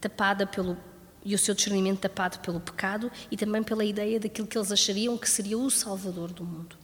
tapada 0.00 0.46
pelo 0.46 0.76
e 1.24 1.32
o 1.34 1.38
seu 1.38 1.54
discernimento 1.54 2.00
tapado 2.00 2.40
pelo 2.40 2.58
pecado 2.58 3.08
e 3.30 3.36
também 3.36 3.62
pela 3.62 3.84
ideia 3.84 4.18
daquilo 4.18 4.48
que 4.48 4.58
eles 4.58 4.72
achariam 4.72 5.16
que 5.16 5.30
seria 5.30 5.56
o 5.56 5.70
Salvador 5.70 6.32
do 6.32 6.44
mundo. 6.44 6.76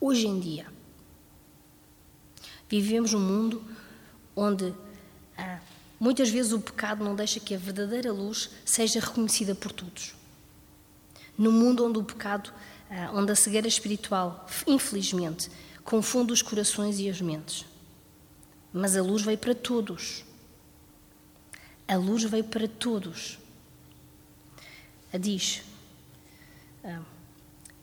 Hoje 0.00 0.28
em 0.28 0.38
dia, 0.38 0.66
vivemos 2.80 3.12
num 3.12 3.20
mundo 3.20 3.62
onde 4.34 4.72
ah, 5.36 5.60
muitas 6.00 6.30
vezes 6.30 6.52
o 6.52 6.60
pecado 6.60 7.04
não 7.04 7.14
deixa 7.14 7.38
que 7.38 7.54
a 7.54 7.58
verdadeira 7.58 8.10
luz 8.10 8.48
seja 8.64 8.98
reconhecida 8.98 9.54
por 9.54 9.70
todos. 9.72 10.14
No 11.36 11.52
mundo 11.52 11.84
onde 11.84 11.98
o 11.98 12.02
pecado, 12.02 12.50
ah, 12.90 13.10
onde 13.12 13.30
a 13.30 13.36
cegueira 13.36 13.68
espiritual, 13.68 14.46
infelizmente, 14.66 15.50
confunde 15.84 16.32
os 16.32 16.40
corações 16.40 16.98
e 16.98 17.10
as 17.10 17.20
mentes. 17.20 17.66
Mas 18.72 18.96
a 18.96 19.02
luz 19.02 19.20
veio 19.20 19.36
para 19.36 19.54
todos. 19.54 20.24
A 21.86 21.96
luz 21.96 22.24
veio 22.24 22.44
para 22.44 22.66
todos. 22.66 23.38
Diz. 25.20 25.62
Ah, 26.82 27.02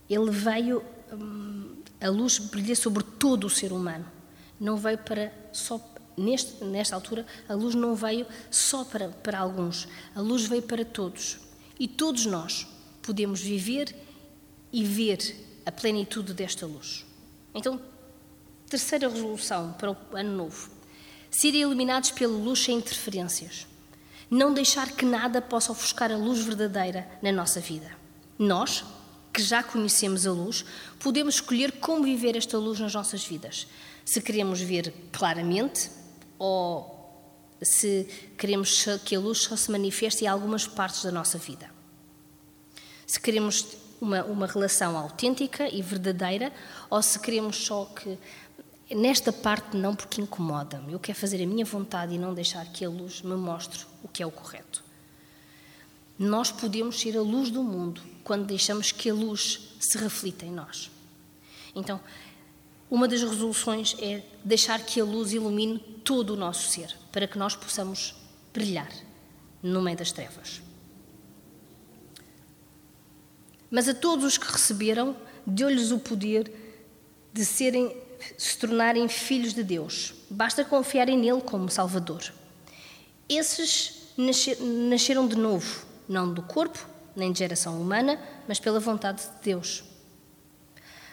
ele 0.10 0.32
veio, 0.32 0.84
hum, 1.13 1.75
a 2.02 2.10
luz 2.10 2.39
brilha 2.39 2.75
sobre 2.75 3.04
todo 3.04 3.45
o 3.45 3.49
ser 3.52 3.71
humano. 3.71 4.19
Não 4.60 4.76
veio 4.76 4.98
para 4.98 5.32
só 5.54 5.80
neste, 6.17 6.63
nesta 6.63 6.95
altura, 6.95 7.26
a 7.48 7.54
luz 7.54 7.74
não 7.74 7.95
veio 7.95 8.28
só 8.52 8.84
para, 8.84 9.10
para 9.10 9.39
alguns, 9.39 9.88
a 10.13 10.19
luz 10.19 10.45
veio 10.45 10.62
para 10.62 10.84
todos. 10.84 11.39
E 11.80 11.88
todos 11.88 12.26
nós 12.26 12.67
podemos 13.02 13.39
viver 13.39 13.95
e 14.72 14.84
ver 14.84 15.19
a 15.65 15.72
plenitude 15.72 16.34
desta 16.34 16.65
luz. 16.65 17.06
Então, 17.56 17.82
terceira 18.69 19.10
resolução 19.10 19.74
para 19.74 19.91
o 19.91 19.98
ano 20.13 20.36
novo: 20.36 20.69
ser 21.32 21.56
iluminados 21.56 22.12
pela 22.12 22.38
luz 22.38 22.60
sem 22.60 22.78
interferências. 22.78 23.65
Não 24.30 24.54
deixar 24.54 24.91
que 24.91 25.06
nada 25.06 25.41
possa 25.41 25.72
ofuscar 25.72 26.12
a 26.12 26.17
luz 26.17 26.39
verdadeira 26.43 27.10
na 27.19 27.32
nossa 27.32 27.60
vida. 27.60 27.89
Nós, 28.38 28.86
que 29.39 29.45
já 29.45 29.63
conhecemos 29.63 30.28
a 30.28 30.32
luz, 30.32 30.65
podemos 30.99 31.36
escolher 31.36 31.71
como 31.73 32.04
viver 32.04 32.36
esta 32.36 32.58
luz 32.58 32.80
nas 32.80 32.93
nossas 32.93 33.23
vidas. 33.23 33.67
Se 34.04 34.21
queremos 34.21 34.60
ver 34.60 34.93
claramente 35.12 35.89
ou 36.38 36.97
se 37.62 38.08
queremos 38.38 38.86
que 39.06 39.15
a 39.15 39.19
luz 39.19 39.39
só 39.39 39.56
se 39.56 39.71
manifeste 39.71 40.25
em 40.25 40.28
algumas 40.28 40.67
partes 40.67 41.04
da 41.04 41.12
nossa 41.12 41.38
vida. 41.38 41.69
Se 43.08 43.19
queremos 43.19 43.65
uma, 44.02 44.23
uma 44.25 44.45
relação 44.45 44.97
autêntica 44.97 45.73
e 45.73 45.82
verdadeira 45.82 46.52
ou 46.89 47.02
se 47.02 47.17
queremos 47.19 47.56
só 47.56 47.86
que 47.86 48.17
Nesta 48.91 49.32
parte, 49.32 49.78
não, 49.78 49.93
porque 49.93 50.19
incomoda-me. 50.19 50.93
Eu 50.93 50.99
quero 50.99 51.15
fazer 51.15 51.43
a 51.43 51.45
minha 51.45 51.63
vontade 51.63 52.15
e 52.15 52.17
não 52.17 52.34
deixar 52.34 52.65
que 52.71 52.84
a 52.84 52.89
luz 52.89 53.21
me 53.21 53.36
mostre 53.36 53.86
o 54.02 54.08
que 54.08 54.23
é 54.23 54.25
o 54.25 54.32
correto. 54.32 54.84
Nós 56.17 56.52
podemos 56.52 56.99
ser 56.99 57.15
a 57.15 57.21
luz 57.21 57.52
do 57.52 57.63
mundo 57.63 58.02
quando 58.30 58.46
deixamos 58.46 58.92
que 58.92 59.10
a 59.10 59.13
luz 59.13 59.60
se 59.80 59.98
reflita 59.98 60.46
em 60.46 60.52
nós. 60.52 60.92
Então, 61.74 62.00
uma 62.88 63.08
das 63.08 63.24
resoluções 63.24 63.96
é 64.00 64.22
deixar 64.44 64.86
que 64.86 65.02
a 65.02 65.04
luz 65.04 65.34
ilumine 65.34 65.80
todo 66.04 66.36
o 66.36 66.36
nosso 66.36 66.70
ser, 66.70 66.96
para 67.12 67.28
que 67.28 67.39
nós 67.39 67.56
possamos 67.56 68.13
brilhar 68.54 68.92
no 69.63 69.82
meio 69.82 69.98
das 69.98 70.12
trevas. 70.12 70.62
Mas 73.72 73.89
a 73.89 73.96
todos 73.96 74.24
os 74.24 74.38
que 74.38 74.46
receberam, 74.46 75.18
deu-lhes 75.44 75.89
o 75.89 75.98
poder 75.98 76.54
de 77.34 77.44
serem 77.44 77.98
se 78.38 78.60
tornarem 78.60 79.10
filhos 79.10 79.56
de 79.56 79.63
Deus. 79.63 80.13
Basta 80.30 80.63
confiarem 80.63 81.18
nele 81.18 81.42
como 81.42 81.68
Salvador. 81.68 82.32
Esses 83.28 84.13
nasceram 84.88 85.28
de 85.28 85.36
novo, 85.36 85.84
não 86.08 86.32
do 86.32 86.44
corpo, 86.44 86.99
nem 87.20 87.32
de 87.32 87.40
geração 87.40 87.80
humana, 87.80 88.20
mas 88.48 88.60
pela 88.60 88.80
vontade 88.80 89.22
de 89.22 89.44
Deus. 89.44 89.84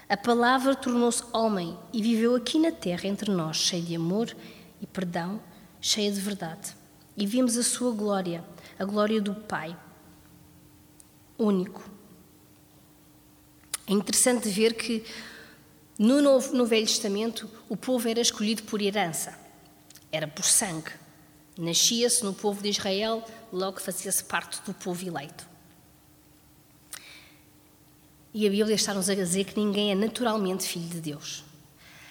A 0.09 0.16
palavra 0.16 0.75
tornou-se 0.75 1.23
homem 1.33 1.77
e 1.92 2.01
viveu 2.01 2.37
aqui 2.37 2.59
na 2.59 2.71
terra 2.71 3.07
entre 3.09 3.31
nós, 3.31 3.57
cheia 3.57 3.83
de 3.83 3.97
amor 3.97 4.35
e 4.81 4.87
perdão, 4.87 5.40
cheia 5.81 6.12
de 6.12 6.21
verdade. 6.21 6.77
E 7.16 7.27
vimos 7.27 7.57
a 7.57 7.62
sua 7.62 7.92
glória, 7.92 8.45
a 8.79 8.85
glória 8.85 9.21
do 9.21 9.35
Pai, 9.35 9.77
único. 11.37 11.90
É 13.88 13.92
interessante 13.92 14.49
ver 14.49 14.75
que 14.75 15.05
no, 15.99 16.21
Novo, 16.21 16.55
no 16.55 16.66
Velho 16.66 16.87
Testamento, 16.87 17.51
o 17.69 17.77
povo 17.77 18.09
era 18.09 18.21
escolhido 18.21 18.62
por 18.64 18.83
herança, 18.83 19.37
era 20.12 20.29
por 20.29 20.45
sangue. 20.45 20.92
Nascia-se 21.59 22.23
no 22.23 22.35
povo 22.35 22.62
de 22.62 22.69
Israel, 22.69 23.25
logo 23.53 23.81
fazia-se 23.81 24.23
parte 24.23 24.61
do 24.66 24.75
povo 24.75 25.07
eleito. 25.07 25.56
E 28.37 28.46
a 28.46 28.51
Bíblia 28.51 28.75
está-nos 28.75 29.09
a 29.09 29.14
dizer 29.14 29.46
que 29.46 29.59
ninguém 29.59 29.92
é 29.92 29.94
naturalmente 29.94 30.68
filho 30.68 30.90
de 30.90 31.01
Deus. 31.01 31.42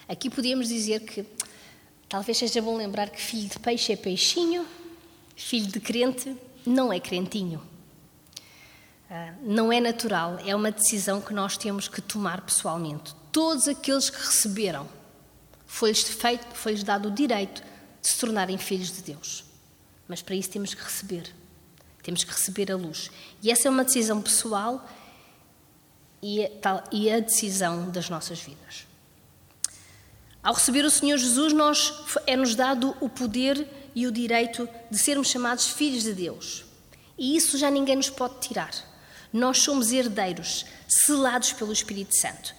Aqui 0.07 0.27
podemos 0.27 0.69
dizer 0.69 1.01
que 1.01 1.23
talvez 2.09 2.35
seja 2.35 2.63
bom 2.63 2.75
lembrar 2.75 3.11
que 3.11 3.21
filho 3.21 3.47
de 3.47 3.59
peixe 3.59 3.93
é 3.93 3.95
peixinho, 3.95 4.65
filho 5.35 5.67
de 5.67 5.79
crente 5.79 6.35
não 6.65 6.91
é 6.91 6.99
crentinho. 6.99 7.61
Ah, 9.07 9.35
não 9.43 9.71
é 9.71 9.79
natural, 9.79 10.39
é 10.43 10.55
uma 10.55 10.71
decisão 10.71 11.21
que 11.21 11.31
nós 11.31 11.57
temos 11.57 11.87
que 11.87 12.01
tomar 12.01 12.41
pessoalmente 12.41 13.13
todos 13.31 13.67
aqueles 13.67 14.09
que 14.09 14.17
receberam, 14.17 14.89
foi-lhes 15.67 16.01
feito, 16.01 16.43
foi-lhes 16.55 16.83
dado 16.83 17.09
o 17.09 17.11
direito 17.11 17.61
de 18.01 18.07
se 18.07 18.17
tornarem 18.17 18.57
filhos 18.57 18.91
de 18.91 19.03
Deus. 19.03 19.43
Mas 20.07 20.23
para 20.23 20.33
isso 20.33 20.49
temos 20.49 20.73
que 20.73 20.83
receber. 20.83 21.31
Temos 22.01 22.23
que 22.23 22.31
receber 22.31 22.71
a 22.71 22.75
luz. 22.75 23.11
E 23.43 23.51
essa 23.51 23.67
é 23.67 23.69
uma 23.69 23.83
decisão 23.83 24.19
pessoal 24.23 24.89
e 26.91 27.11
a 27.11 27.19
decisão 27.19 27.89
das 27.89 28.09
nossas 28.09 28.39
vidas. 28.39 28.87
Ao 30.41 30.53
receber 30.53 30.85
o 30.85 30.91
Senhor 30.91 31.17
Jesus, 31.17 31.53
nós, 31.53 31.93
é-nos 32.25 32.55
dado 32.55 32.95
o 32.99 33.09
poder 33.09 33.67
e 33.95 34.05
o 34.05 34.11
direito 34.11 34.69
de 34.91 34.97
sermos 34.97 35.29
chamados 35.29 35.67
filhos 35.67 36.03
de 36.03 36.13
Deus. 36.13 36.65
E 37.17 37.35
isso 37.35 37.57
já 37.57 37.71
ninguém 37.71 37.95
nos 37.95 38.09
pode 38.09 38.39
tirar. 38.39 38.71
Nós 39.31 39.59
somos 39.59 39.91
herdeiros, 39.91 40.65
selados 40.87 41.51
pelo 41.53 41.73
Espírito 41.73 42.15
Santo. 42.15 42.53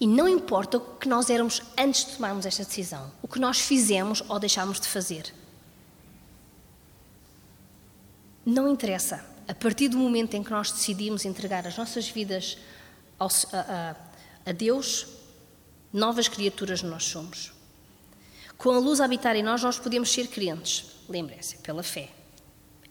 E 0.00 0.06
não 0.06 0.28
importa 0.28 0.78
o 0.78 0.80
que 0.80 1.08
nós 1.08 1.28
éramos 1.28 1.60
antes 1.76 2.04
de 2.04 2.12
tomarmos 2.12 2.46
esta 2.46 2.64
decisão, 2.64 3.12
o 3.22 3.28
que 3.28 3.40
nós 3.40 3.60
fizemos 3.60 4.22
ou 4.28 4.38
deixámos 4.38 4.80
de 4.80 4.88
fazer. 4.88 5.32
Não 8.44 8.68
interessa. 8.68 9.24
A 9.46 9.54
partir 9.54 9.88
do 9.88 9.96
momento 9.96 10.34
em 10.34 10.42
que 10.42 10.50
nós 10.50 10.70
decidimos 10.70 11.24
entregar 11.24 11.66
as 11.66 11.76
nossas 11.76 12.08
vidas 12.08 12.58
ao, 13.18 13.28
a, 13.52 13.96
a, 14.46 14.52
Deus, 14.52 15.06
novas 15.92 16.28
criaturas 16.28 16.82
nós 16.82 17.04
somos. 17.04 17.52
Com 18.56 18.70
a 18.70 18.78
luz 18.78 19.00
a 19.00 19.04
habitar 19.04 19.36
em 19.36 19.42
nós, 19.42 19.62
nós 19.62 19.78
podemos 19.78 20.10
ser 20.10 20.28
crentes. 20.28 20.84
Lembrem-se, 21.08 21.58
pela 21.58 21.82
fé. 21.82 22.10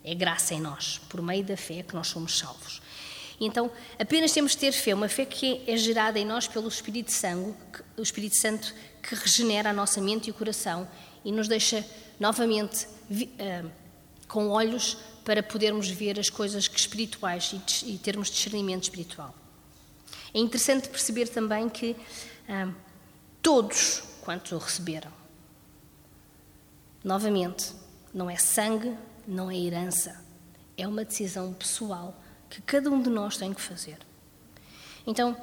É 0.04 0.14
graça 0.14 0.54
em 0.54 0.60
nós, 0.60 1.00
por 1.08 1.20
meio 1.20 1.44
da 1.44 1.56
fé 1.56 1.82
que 1.82 1.94
nós 1.94 2.08
somos 2.08 2.38
salvos. 2.38 2.80
Então, 3.40 3.70
apenas 3.98 4.32
temos 4.32 4.52
de 4.52 4.58
ter 4.58 4.72
fé, 4.72 4.94
uma 4.94 5.08
fé 5.08 5.24
que 5.24 5.62
é 5.66 5.76
gerada 5.76 6.18
em 6.18 6.24
nós 6.24 6.48
pelo 6.48 6.66
Espírito 6.66 7.12
Santo, 7.12 7.54
o 7.96 8.02
Espírito 8.02 8.36
Santo 8.36 8.74
que 9.02 9.14
regenera 9.14 9.70
a 9.70 9.72
nossa 9.72 10.00
mente 10.00 10.26
e 10.26 10.30
o 10.30 10.34
coração 10.34 10.88
e 11.24 11.30
nos 11.30 11.46
deixa 11.46 11.84
novamente 12.18 12.86
uh, 12.86 13.70
com 14.26 14.48
olhos 14.48 14.96
para 15.24 15.42
podermos 15.42 15.88
ver 15.88 16.18
as 16.18 16.28
coisas 16.28 16.66
que 16.66 16.78
espirituais 16.78 17.52
e, 17.52 17.92
e, 17.92 17.98
termos 17.98 18.30
discernimento 18.30 18.84
espiritual. 18.84 19.34
É 20.32 20.38
interessante 20.38 20.88
perceber 20.88 21.28
também 21.28 21.68
que 21.68 21.96
uh, 22.48 22.74
todos 23.42 24.02
quantos 24.20 24.52
o 24.52 24.58
receberam, 24.58 25.10
novamente, 27.02 27.72
não 28.12 28.28
é 28.28 28.36
sangue, 28.36 28.94
não 29.26 29.50
é 29.50 29.56
herança, 29.56 30.22
é 30.76 30.86
uma 30.86 31.04
decisão 31.04 31.52
pessoal 31.52 32.14
que 32.48 32.60
cada 32.62 32.90
um 32.90 33.02
de 33.02 33.10
nós 33.10 33.36
tem 33.36 33.52
que 33.52 33.60
fazer. 33.60 33.98
Então, 35.06 35.36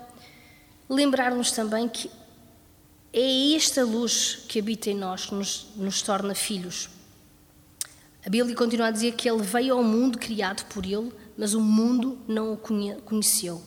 lembrar-nos 0.89 1.51
também 1.51 1.87
que 1.89 2.11
é 3.11 3.55
esta 3.55 3.83
luz 3.83 4.43
que 4.47 4.59
habita 4.59 4.89
em 4.89 4.95
nós 4.95 5.25
que 5.25 5.33
nos, 5.33 5.67
nos 5.75 6.01
torna 6.01 6.35
filhos. 6.35 6.89
A 8.25 8.29
Bíblia 8.29 8.55
continua 8.55 8.87
a 8.87 8.91
dizer 8.91 9.13
que 9.13 9.29
ele 9.29 9.41
veio 9.41 9.75
ao 9.75 9.83
mundo 9.83 10.17
criado 10.17 10.65
por 10.65 10.85
ele, 10.85 11.11
mas 11.37 11.53
o 11.53 11.61
mundo 11.61 12.17
não 12.27 12.53
o 12.53 12.57
conheceu. 12.57 13.61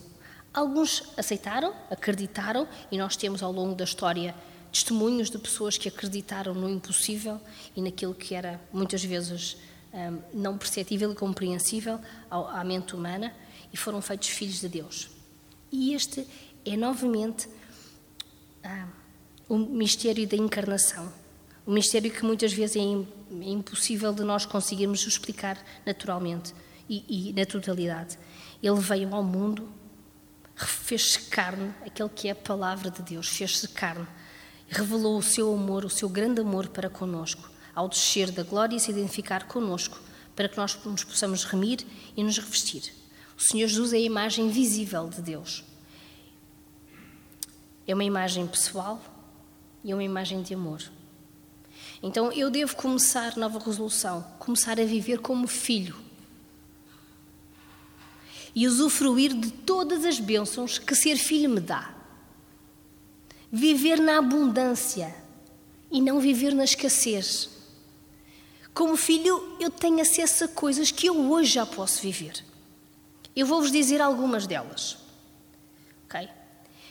Alguns 0.53 1.03
aceitaram, 1.17 1.73
acreditaram, 1.89 2.67
e 2.91 2.97
nós 2.97 3.15
temos 3.15 3.43
ao 3.43 3.51
longo 3.51 3.75
da 3.75 3.83
história 3.83 4.35
testemunhos 4.71 5.29
de 5.29 5.37
pessoas 5.37 5.77
que 5.77 5.87
acreditaram 5.87 6.53
no 6.53 6.69
impossível 6.69 7.39
e 7.75 7.81
naquilo 7.81 8.13
que 8.13 8.35
era 8.35 8.59
muitas 8.71 9.03
vezes 9.03 9.57
um, 9.93 10.19
não 10.33 10.57
perceptível 10.57 11.11
e 11.11 11.15
compreensível 11.15 11.99
à 12.29 12.63
mente 12.63 12.95
humana 12.95 13.33
e 13.73 13.77
foram 13.77 14.01
feitos 14.01 14.29
filhos 14.29 14.59
de 14.59 14.69
Deus. 14.69 15.09
E 15.71 15.93
este 15.93 16.27
é 16.65 16.75
novamente 16.75 17.47
ah, 18.63 18.87
o 19.47 19.57
mistério 19.57 20.27
da 20.27 20.35
encarnação. 20.35 21.11
O 21.65 21.71
mistério 21.71 22.11
que 22.11 22.23
muitas 22.23 22.53
vezes 22.53 22.75
é, 22.75 22.79
é 22.79 23.49
impossível 23.49 24.13
de 24.13 24.23
nós 24.23 24.45
conseguirmos 24.45 25.05
explicar 25.05 25.57
naturalmente 25.85 26.53
e, 26.89 27.29
e 27.29 27.33
na 27.33 27.45
totalidade. 27.45 28.17
Ele 28.61 28.79
veio 28.79 29.13
ao 29.13 29.23
mundo, 29.23 29.69
fez-se 30.65 31.19
carne, 31.21 31.73
aquele 31.85 32.09
que 32.09 32.27
é 32.27 32.31
a 32.31 32.35
palavra 32.35 32.91
de 32.91 33.01
Deus, 33.01 33.27
fez-se 33.27 33.67
carne, 33.69 34.07
revelou 34.67 35.17
o 35.17 35.23
seu 35.23 35.53
amor, 35.53 35.85
o 35.85 35.89
seu 35.89 36.09
grande 36.09 36.41
amor 36.41 36.67
para 36.67 36.89
conosco, 36.89 37.49
ao 37.73 37.87
descer 37.87 38.31
da 38.31 38.43
glória 38.43 38.75
e 38.75 38.79
se 38.79 38.91
identificar 38.91 39.47
conosco, 39.47 39.99
para 40.35 40.49
que 40.49 40.57
nós 40.57 40.77
nos 40.83 41.03
possamos 41.03 41.43
remir 41.43 41.85
e 42.15 42.23
nos 42.23 42.37
revestir. 42.37 42.93
O 43.37 43.41
Senhor 43.41 43.67
Jesus 43.67 43.93
é 43.93 43.97
a 43.97 44.01
imagem 44.01 44.49
visível 44.49 45.07
de 45.07 45.21
Deus. 45.21 45.63
É 47.87 47.93
uma 47.93 48.03
imagem 48.03 48.45
pessoal 48.45 49.01
e 49.83 49.91
é 49.91 49.95
uma 49.95 50.03
imagem 50.03 50.41
de 50.41 50.53
amor. 50.53 50.83
Então 52.03 52.31
eu 52.31 52.49
devo 52.49 52.75
começar 52.75 53.37
nova 53.37 53.59
resolução, 53.59 54.21
começar 54.37 54.79
a 54.79 54.85
viver 54.85 55.19
como 55.19 55.47
filho 55.47 56.08
e 58.59 58.67
usufruir 58.67 59.33
de 59.33 59.51
todas 59.51 60.03
as 60.03 60.19
bênçãos 60.19 60.77
que 60.77 60.93
ser 60.93 61.15
filho 61.15 61.49
me 61.49 61.61
dá. 61.61 61.95
Viver 63.49 64.01
na 64.01 64.17
abundância 64.17 65.15
e 65.89 66.01
não 66.01 66.19
viver 66.19 66.53
na 66.53 66.65
escassez. 66.65 67.49
Como 68.73 68.97
filho, 68.97 69.55
eu 69.61 69.69
tenho 69.69 70.01
acesso 70.01 70.43
a 70.43 70.47
coisas 70.49 70.91
que 70.91 71.07
eu 71.07 71.31
hoje 71.31 71.53
já 71.53 71.65
posso 71.65 72.01
viver. 72.01 72.43
Eu 73.33 73.45
vou-vos 73.45 73.71
dizer 73.71 74.01
algumas 74.01 74.45
delas. 74.45 74.97
Ok? 76.03 76.27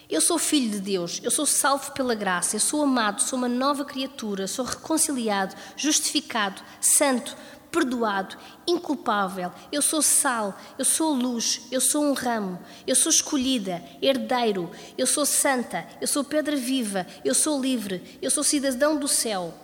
Eu 0.08 0.22
sou 0.22 0.38
filho 0.38 0.70
de 0.70 0.80
Deus, 0.80 1.20
eu 1.22 1.30
sou 1.30 1.44
salvo 1.44 1.92
pela 1.92 2.14
graça, 2.14 2.56
eu 2.56 2.60
sou 2.60 2.82
amado, 2.82 3.20
sou 3.20 3.38
uma 3.38 3.46
nova 3.46 3.84
criatura, 3.84 4.48
sou 4.48 4.64
reconciliado, 4.64 5.54
justificado, 5.76 6.62
santo, 6.80 7.36
perdoado, 7.70 8.36
inculpável. 8.66 9.52
Eu 9.70 9.82
sou 9.82 10.02
sal, 10.02 10.58
eu 10.78 10.84
sou 10.84 11.12
luz, 11.12 11.62
eu 11.70 11.80
sou 11.80 12.04
um 12.04 12.12
ramo, 12.12 12.58
eu 12.86 12.94
sou 12.94 13.10
escolhida, 13.10 13.82
herdeiro, 14.00 14.70
eu 14.96 15.06
sou 15.06 15.24
santa, 15.24 15.86
eu 16.00 16.06
sou 16.06 16.24
pedra 16.24 16.56
viva, 16.56 17.06
eu 17.24 17.34
sou 17.34 17.60
livre, 17.60 18.18
eu 18.20 18.30
sou 18.30 18.42
cidadão 18.42 18.98
do 18.98 19.08
céu. 19.08 19.54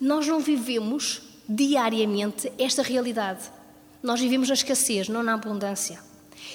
Nós 0.00 0.26
não 0.26 0.40
vivemos 0.40 1.22
diariamente 1.48 2.52
esta 2.58 2.82
realidade. 2.82 3.50
Nós 4.02 4.20
vivemos 4.20 4.48
na 4.48 4.54
escassez, 4.54 5.08
não 5.08 5.22
na 5.22 5.34
abundância. 5.34 5.98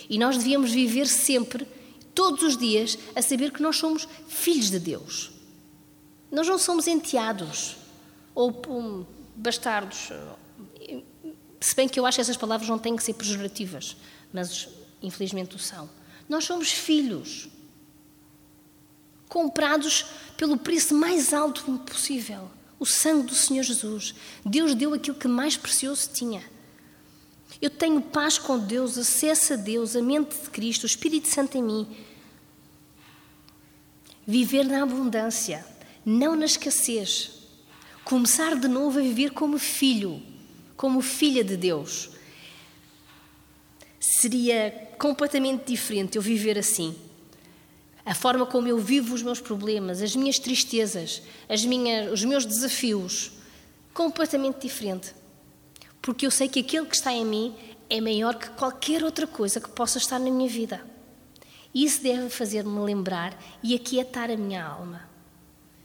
E 0.10 0.20
nós 0.20 0.38
devíamos 0.38 0.72
viver 0.72 1.08
sempre 1.08 1.68
todos 2.14 2.44
os 2.44 2.58
dias 2.58 2.98
a 3.16 3.22
saber 3.22 3.52
que 3.52 3.62
nós 3.62 3.78
somos 3.78 4.08
filhos 4.28 4.70
de 4.70 4.80
Deus. 4.80 5.32
Nós 6.32 6.48
não 6.48 6.60
somos 6.60 6.86
enteados 6.86 7.78
ou 8.36 8.62
um, 8.68 9.06
bastardos. 9.40 10.12
Se 11.60 11.76
bem 11.76 11.88
que 11.88 12.00
eu 12.00 12.06
acho 12.06 12.18
que 12.18 12.22
essas 12.22 12.38
palavras 12.38 12.70
não 12.70 12.80
têm 12.80 12.96
que 12.96 13.04
ser 13.04 13.14
pejorativas, 13.14 13.98
mas 14.32 14.70
infelizmente 15.02 15.56
o 15.56 15.60
são. 15.60 15.90
Nós 16.28 16.46
somos 16.46 16.72
filhos, 16.72 17.50
comprados 19.28 20.06
pelo 20.38 20.58
preço 20.58 20.94
mais 20.94 21.34
alto 21.34 21.64
possível 21.80 22.50
o 22.80 22.86
sangue 22.86 23.28
do 23.28 23.36
Senhor 23.36 23.64
Jesus. 23.64 24.16
Deus 24.46 24.74
deu 24.74 24.94
aquilo 24.94 25.18
que 25.18 25.28
mais 25.28 25.58
precioso 25.58 26.10
tinha. 26.14 26.42
Eu 27.62 27.70
tenho 27.70 28.02
paz 28.02 28.38
com 28.38 28.58
Deus, 28.58 28.98
acesso 28.98 29.54
a 29.54 29.56
Deus, 29.58 29.96
a 29.96 30.02
mente 30.02 30.36
de 30.38 30.50
Cristo, 30.50 30.84
o 30.84 30.86
Espírito 30.86 31.28
Santo 31.28 31.58
em 31.58 31.64
mim. 31.64 31.98
Viver 34.26 34.64
na 34.64 34.84
abundância, 34.84 35.66
não 36.06 36.36
na 36.36 36.46
escassez. 36.46 37.39
Começar 38.10 38.56
de 38.56 38.68
novo 38.68 38.98
a 38.98 39.04
viver 39.04 39.34
como 39.34 39.60
filho, 39.60 40.20
como 40.76 41.00
filha 41.00 41.44
de 41.44 41.56
Deus. 41.56 42.10
Seria 44.00 44.72
completamente 44.98 45.66
diferente 45.66 46.16
eu 46.16 46.22
viver 46.24 46.58
assim. 46.58 46.96
A 48.04 48.16
forma 48.16 48.48
como 48.48 48.68
eu 48.68 48.80
vivo 48.80 49.14
os 49.14 49.22
meus 49.22 49.40
problemas, 49.40 50.02
as 50.02 50.16
minhas 50.16 50.40
tristezas, 50.40 51.22
as 51.48 51.64
minhas, 51.64 52.12
os 52.12 52.26
meus 52.26 52.48
desafios, 52.48 53.32
completamente 53.94 54.62
diferente. 54.62 55.14
Porque 56.02 56.26
eu 56.26 56.32
sei 56.32 56.50
que 56.50 56.62
aquele 56.62 56.88
que 56.88 56.96
está 56.96 57.14
em 57.14 57.24
mim 57.24 57.56
é 57.92 58.02
maior 58.02 58.34
que 58.40 58.50
qualquer 58.50 59.04
outra 59.04 59.28
coisa 59.28 59.62
que 59.62 59.70
possa 59.70 60.00
estar 60.00 60.18
na 60.18 60.32
minha 60.32 60.50
vida. 60.50 60.84
Isso 61.76 62.02
deve 62.02 62.28
fazer-me 62.32 62.80
lembrar 62.80 63.40
e 63.62 63.76
aquietar 63.76 64.32
a 64.32 64.36
minha 64.36 64.66
alma. 64.66 65.09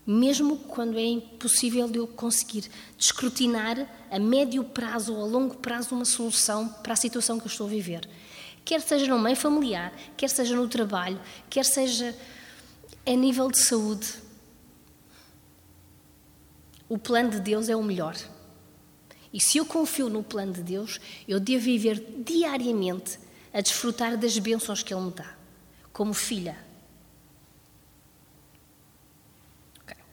Mesmo 0.05 0.57
quando 0.57 0.99
é 0.99 1.03
impossível 1.03 1.87
de 1.89 1.97
eu 1.97 2.07
conseguir 2.07 2.69
escrutinar 2.97 3.87
a 4.11 4.19
médio 4.19 4.63
prazo 4.63 5.15
ou 5.15 5.23
a 5.23 5.27
longo 5.27 5.55
prazo 5.57 5.95
uma 5.95 6.05
solução 6.05 6.67
para 6.67 6.93
a 6.93 6.95
situação 6.95 7.39
que 7.39 7.45
eu 7.45 7.51
estou 7.51 7.65
a 7.65 7.69
viver. 7.69 8.07
Quer 8.63 8.81
seja 8.81 9.07
no 9.07 9.19
meio 9.19 9.35
familiar, 9.35 9.91
quer 10.15 10.29
seja 10.29 10.55
no 10.55 10.67
trabalho, 10.67 11.19
quer 11.49 11.65
seja 11.65 12.15
a 13.05 13.11
nível 13.11 13.49
de 13.49 13.59
saúde. 13.59 14.07
O 16.87 16.97
plano 16.97 17.31
de 17.31 17.39
Deus 17.39 17.67
é 17.67 17.75
o 17.75 17.83
melhor. 17.83 18.15
E 19.33 19.41
se 19.41 19.57
eu 19.57 19.65
confio 19.65 20.09
no 20.09 20.23
plano 20.23 20.53
de 20.53 20.61
Deus, 20.61 20.99
eu 21.27 21.39
devo 21.39 21.63
viver 21.63 22.23
diariamente 22.23 23.19
a 23.51 23.59
desfrutar 23.59 24.17
das 24.17 24.37
bênçãos 24.37 24.83
que 24.83 24.93
Ele 24.93 25.03
me 25.03 25.11
dá 25.11 25.35
como 25.95 26.13
filha. 26.13 26.64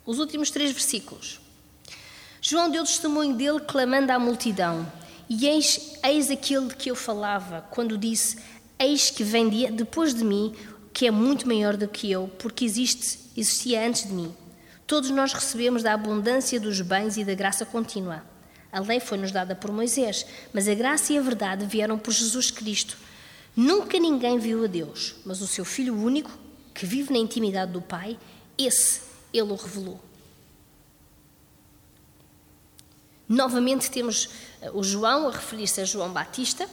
Os 0.04 0.18
últimos 0.18 0.50
três 0.50 0.72
versículos. 0.72 1.40
João 2.40 2.68
deu 2.68 2.82
testemunho 2.82 3.36
dele, 3.36 3.60
clamando 3.60 4.10
à 4.10 4.18
multidão: 4.18 4.90
E 5.28 5.46
eis, 5.46 5.98
eis 6.02 6.28
aquele 6.28 6.74
que 6.74 6.90
eu 6.90 6.96
falava, 6.96 7.64
quando 7.70 7.96
disse: 7.96 8.36
Eis 8.76 9.10
que 9.10 9.22
vem 9.22 9.48
depois 9.72 10.12
de 10.12 10.24
mim, 10.24 10.52
que 10.92 11.06
é 11.06 11.10
muito 11.12 11.46
maior 11.46 11.76
do 11.76 11.86
que 11.86 12.10
eu, 12.10 12.28
porque 12.38 12.64
existe, 12.64 13.30
existia 13.36 13.86
antes 13.86 14.08
de 14.08 14.12
mim. 14.12 14.34
Todos 14.88 15.10
nós 15.10 15.32
recebemos 15.32 15.84
da 15.84 15.94
abundância 15.94 16.58
dos 16.58 16.80
bens 16.80 17.16
e 17.16 17.24
da 17.24 17.34
graça 17.34 17.64
contínua. 17.64 18.24
A 18.72 18.80
lei 18.80 18.98
foi-nos 18.98 19.30
dada 19.30 19.54
por 19.54 19.70
Moisés, 19.70 20.26
mas 20.52 20.66
a 20.66 20.74
graça 20.74 21.12
e 21.12 21.18
a 21.18 21.22
verdade 21.22 21.64
vieram 21.64 21.96
por 21.96 22.12
Jesus 22.12 22.50
Cristo. 22.50 22.96
Nunca 23.54 24.00
ninguém 24.00 24.38
viu 24.38 24.64
a 24.64 24.66
Deus, 24.66 25.14
mas 25.24 25.40
o 25.40 25.46
seu 25.46 25.64
Filho 25.64 25.94
único, 25.94 26.30
que 26.74 26.86
vive 26.86 27.12
na 27.12 27.18
intimidade 27.18 27.70
do 27.70 27.80
Pai, 27.82 28.18
esse 28.58 29.11
ele 29.32 29.52
o 29.52 29.56
revelou. 29.56 30.00
Novamente 33.28 33.90
temos 33.90 34.28
eh, 34.60 34.70
o 34.72 34.82
João 34.82 35.28
a 35.28 35.30
referir-se 35.30 35.80
a 35.80 35.84
João 35.84 36.12
Batista 36.12 36.68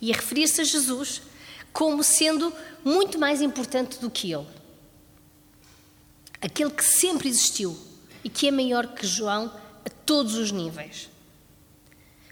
e 0.00 0.12
a 0.12 0.16
referir-se 0.16 0.60
a 0.60 0.64
Jesus 0.64 1.22
como 1.72 2.04
sendo 2.04 2.52
muito 2.84 3.18
mais 3.18 3.40
importante 3.40 3.98
do 3.98 4.10
que 4.10 4.32
ele. 4.32 4.46
Aquele 6.40 6.70
que 6.70 6.84
sempre 6.84 7.28
existiu 7.28 7.76
e 8.22 8.28
que 8.28 8.46
é 8.46 8.50
maior 8.50 8.86
que 8.88 9.06
João 9.06 9.52
a 9.84 9.90
todos 10.04 10.34
os 10.34 10.52
níveis. 10.52 11.08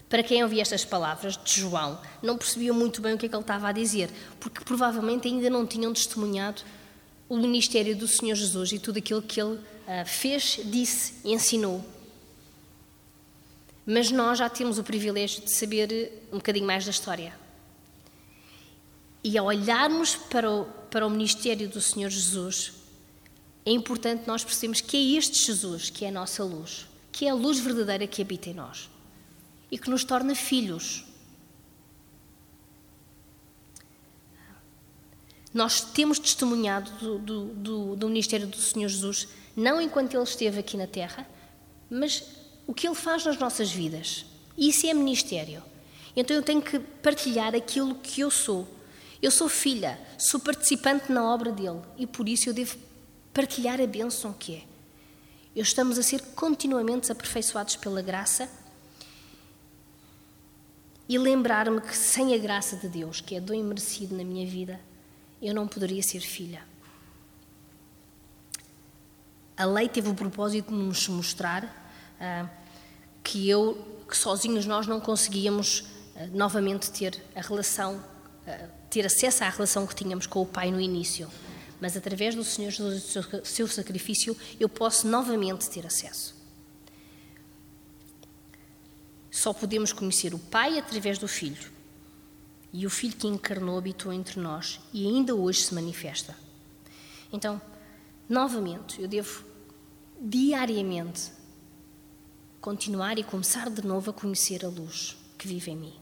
Para 0.07 0.23
quem 0.23 0.43
ouvia 0.43 0.61
estas 0.61 0.83
palavras 0.83 1.37
de 1.37 1.61
João, 1.61 1.99
não 2.21 2.37
percebia 2.37 2.73
muito 2.73 3.01
bem 3.01 3.13
o 3.13 3.17
que 3.17 3.25
é 3.25 3.29
que 3.29 3.35
ele 3.35 3.41
estava 3.41 3.69
a 3.69 3.71
dizer, 3.71 4.09
porque 4.39 4.63
provavelmente 4.63 5.27
ainda 5.27 5.49
não 5.49 5.65
tinham 5.65 5.93
testemunhado 5.93 6.61
o 7.31 7.37
ministério 7.37 7.95
do 7.95 8.09
Senhor 8.09 8.35
Jesus 8.35 8.73
e 8.73 8.77
tudo 8.77 8.97
aquilo 8.97 9.21
que 9.21 9.39
ele 9.39 9.53
uh, 9.53 10.05
fez, 10.05 10.59
disse 10.65 11.13
e 11.23 11.31
ensinou. 11.31 11.81
Mas 13.85 14.11
nós 14.11 14.37
já 14.37 14.49
temos 14.49 14.77
o 14.77 14.83
privilégio 14.83 15.41
de 15.41 15.49
saber 15.49 16.27
um 16.29 16.35
bocadinho 16.35 16.67
mais 16.67 16.83
da 16.83 16.91
história. 16.91 17.33
E 19.23 19.37
ao 19.37 19.45
olharmos 19.45 20.13
para 20.13 20.51
o, 20.51 20.65
para 20.89 21.07
o 21.07 21.09
ministério 21.09 21.69
do 21.69 21.79
Senhor 21.79 22.09
Jesus, 22.09 22.73
é 23.65 23.71
importante 23.71 24.27
nós 24.27 24.43
percebermos 24.43 24.81
que 24.81 24.97
é 24.97 25.17
este 25.17 25.45
Jesus 25.45 25.89
que 25.89 26.03
é 26.03 26.09
a 26.09 26.11
nossa 26.11 26.43
luz, 26.43 26.85
que 27.13 27.25
é 27.27 27.29
a 27.29 27.33
luz 27.33 27.59
verdadeira 27.59 28.05
que 28.07 28.21
habita 28.21 28.49
em 28.49 28.53
nós 28.53 28.89
e 29.71 29.77
que 29.77 29.89
nos 29.89 30.03
torna 30.03 30.35
filhos. 30.35 31.05
Nós 35.53 35.81
temos 35.81 36.17
testemunhado 36.17 36.89
do, 36.91 37.19
do, 37.19 37.45
do, 37.45 37.95
do, 37.95 38.07
ministério 38.07 38.47
do 38.47 38.57
Senhor 38.57 38.87
Jesus, 38.87 39.27
não 39.55 39.81
enquanto 39.81 40.13
Ele 40.13 40.23
esteve 40.23 40.59
aqui 40.59 40.77
na 40.77 40.87
Terra, 40.87 41.27
mas 41.89 42.23
o 42.65 42.73
que 42.73 42.87
Ele 42.87 42.95
faz 42.95 43.25
nas 43.25 43.37
nossas 43.37 43.69
vidas. 43.69 44.25
Isso 44.57 44.87
é 44.87 44.93
ministério. 44.93 45.61
Então 46.15 46.35
eu 46.35 46.43
tenho 46.43 46.61
que 46.61 46.79
partilhar 46.79 47.53
aquilo 47.53 47.95
que 47.95 48.21
eu 48.21 48.31
sou. 48.31 48.67
Eu 49.21 49.29
sou 49.29 49.47
filha, 49.49 49.99
sou 50.17 50.39
participante 50.39 51.11
na 51.11 51.23
obra 51.23 51.51
dele 51.51 51.81
e 51.97 52.07
por 52.07 52.27
isso 52.27 52.49
eu 52.49 52.53
devo 52.53 52.77
partilhar 53.33 53.79
a 53.79 53.85
bênção 53.87 54.33
que 54.33 54.55
é. 54.55 54.63
Eu 55.55 55.63
estamos 55.63 55.99
a 55.99 56.03
ser 56.03 56.21
continuamente 56.33 57.11
aperfeiçoados 57.11 57.75
pela 57.75 58.01
graça 58.01 58.49
e 61.07 61.17
lembrar-me 61.17 61.81
que 61.81 61.95
sem 61.95 62.33
a 62.33 62.37
graça 62.37 62.77
de 62.77 62.87
Deus, 62.87 63.19
que 63.19 63.35
é 63.35 63.41
dom 63.41 63.53
imerecido 63.53 64.15
na 64.15 64.23
minha 64.23 64.47
vida, 64.47 64.79
eu 65.41 65.53
não 65.53 65.67
poderia 65.67 66.03
ser 66.03 66.19
filha. 66.19 66.63
A 69.57 69.65
lei 69.65 69.89
teve 69.89 70.09
o 70.09 70.13
propósito 70.13 70.69
de 70.69 70.75
nos 70.75 71.07
mostrar 71.07 71.63
uh, 71.65 72.49
que 73.23 73.49
eu, 73.49 74.03
que 74.07 74.15
sozinhos 74.15 74.65
nós 74.65 74.87
não 74.87 74.99
conseguíamos 74.99 75.79
uh, 75.79 75.85
novamente 76.31 76.91
ter 76.91 77.21
a 77.35 77.41
relação, 77.41 77.95
uh, 77.97 78.69
ter 78.89 79.05
acesso 79.05 79.43
à 79.43 79.49
relação 79.49 79.85
que 79.85 79.95
tínhamos 79.95 80.25
com 80.25 80.41
o 80.41 80.45
Pai 80.45 80.71
no 80.71 80.79
início. 80.79 81.29
Mas 81.79 81.97
através 81.97 82.35
do 82.35 82.43
Senhor 82.43 82.69
Jesus 82.69 83.15
e 83.15 83.19
do 83.19 83.45
seu 83.45 83.67
sacrifício, 83.67 84.37
eu 84.59 84.69
posso 84.69 85.07
novamente 85.07 85.69
ter 85.69 85.85
acesso. 85.85 86.35
Só 89.31 89.53
podemos 89.53 89.91
conhecer 89.91 90.33
o 90.33 90.39
Pai 90.39 90.77
através 90.77 91.17
do 91.17 91.27
Filho. 91.27 91.71
E 92.73 92.85
o 92.85 92.89
Filho 92.89 93.15
que 93.15 93.27
encarnou 93.27 93.77
habitou 93.77 94.13
entre 94.13 94.39
nós 94.39 94.79
e 94.93 95.05
ainda 95.05 95.35
hoje 95.35 95.61
se 95.61 95.73
manifesta. 95.73 96.35
Então, 97.31 97.61
novamente, 98.29 99.01
eu 99.01 99.07
devo 99.07 99.43
diariamente 100.19 101.31
continuar 102.61 103.17
e 103.17 103.23
começar 103.23 103.69
de 103.69 103.85
novo 103.85 104.11
a 104.11 104.13
conhecer 104.13 104.63
a 104.63 104.69
luz 104.69 105.17
que 105.37 105.47
vive 105.47 105.71
em 105.71 105.77
mim. 105.77 105.93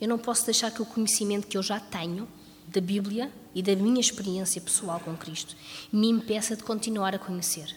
Eu 0.00 0.08
não 0.08 0.18
posso 0.18 0.44
deixar 0.44 0.70
que 0.70 0.80
o 0.80 0.86
conhecimento 0.86 1.46
que 1.46 1.58
eu 1.58 1.62
já 1.62 1.78
tenho 1.78 2.28
da 2.66 2.80
Bíblia 2.80 3.32
e 3.54 3.62
da 3.62 3.74
minha 3.74 4.00
experiência 4.00 4.60
pessoal 4.60 5.00
com 5.00 5.16
Cristo 5.16 5.56
me 5.92 6.08
impeça 6.08 6.56
de 6.56 6.62
continuar 6.62 7.14
a 7.14 7.18
conhecer. 7.18 7.74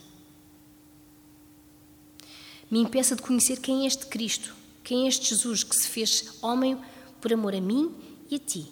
Me 2.70 2.80
impeça 2.80 3.16
de 3.16 3.22
conhecer 3.22 3.60
quem 3.60 3.84
é 3.84 3.88
este 3.88 4.06
Cristo, 4.06 4.56
quem 4.84 5.06
é 5.06 5.08
este 5.10 5.30
Jesus 5.30 5.64
que 5.64 5.76
se 5.76 5.88
fez 5.88 6.38
homem 6.42 6.80
por 7.22 7.32
amor 7.32 7.54
a 7.54 7.62
mim 7.62 7.96
e 8.30 8.36
a 8.36 8.40
ti. 8.40 8.72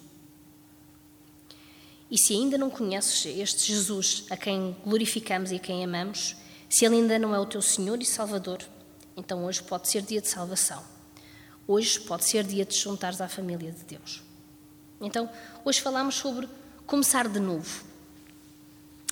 E 2.10 2.18
se 2.18 2.34
ainda 2.34 2.58
não 2.58 2.68
conheces 2.68 3.24
este 3.24 3.72
Jesus 3.72 4.24
a 4.28 4.36
quem 4.36 4.76
glorificamos 4.84 5.52
e 5.52 5.56
a 5.56 5.58
quem 5.60 5.84
amamos, 5.84 6.34
se 6.68 6.84
ele 6.84 6.96
ainda 6.96 7.18
não 7.18 7.34
é 7.34 7.38
o 7.38 7.46
teu 7.46 7.62
Senhor 7.62 8.02
e 8.02 8.04
Salvador, 8.04 8.58
então 9.16 9.44
hoje 9.44 9.62
pode 9.62 9.88
ser 9.88 10.02
dia 10.02 10.20
de 10.20 10.28
salvação. 10.28 10.82
Hoje 11.66 12.00
pode 12.00 12.24
ser 12.24 12.42
dia 12.42 12.64
de 12.64 12.74
te 12.74 12.82
juntares 12.82 13.20
à 13.20 13.28
família 13.28 13.70
de 13.70 13.84
Deus. 13.84 14.22
Então, 15.00 15.30
hoje 15.64 15.80
falamos 15.80 16.16
sobre 16.16 16.48
começar 16.84 17.28
de 17.28 17.38
novo. 17.38 17.84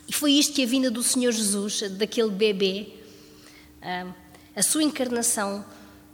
E 0.08 0.12
foi 0.12 0.32
isto 0.32 0.54
que 0.54 0.64
a 0.64 0.66
vinda 0.66 0.90
do 0.90 1.02
Senhor 1.02 1.30
Jesus, 1.30 1.82
daquele 1.92 2.30
bebê, 2.30 2.94
a 4.56 4.62
sua 4.62 4.82
encarnação, 4.82 5.64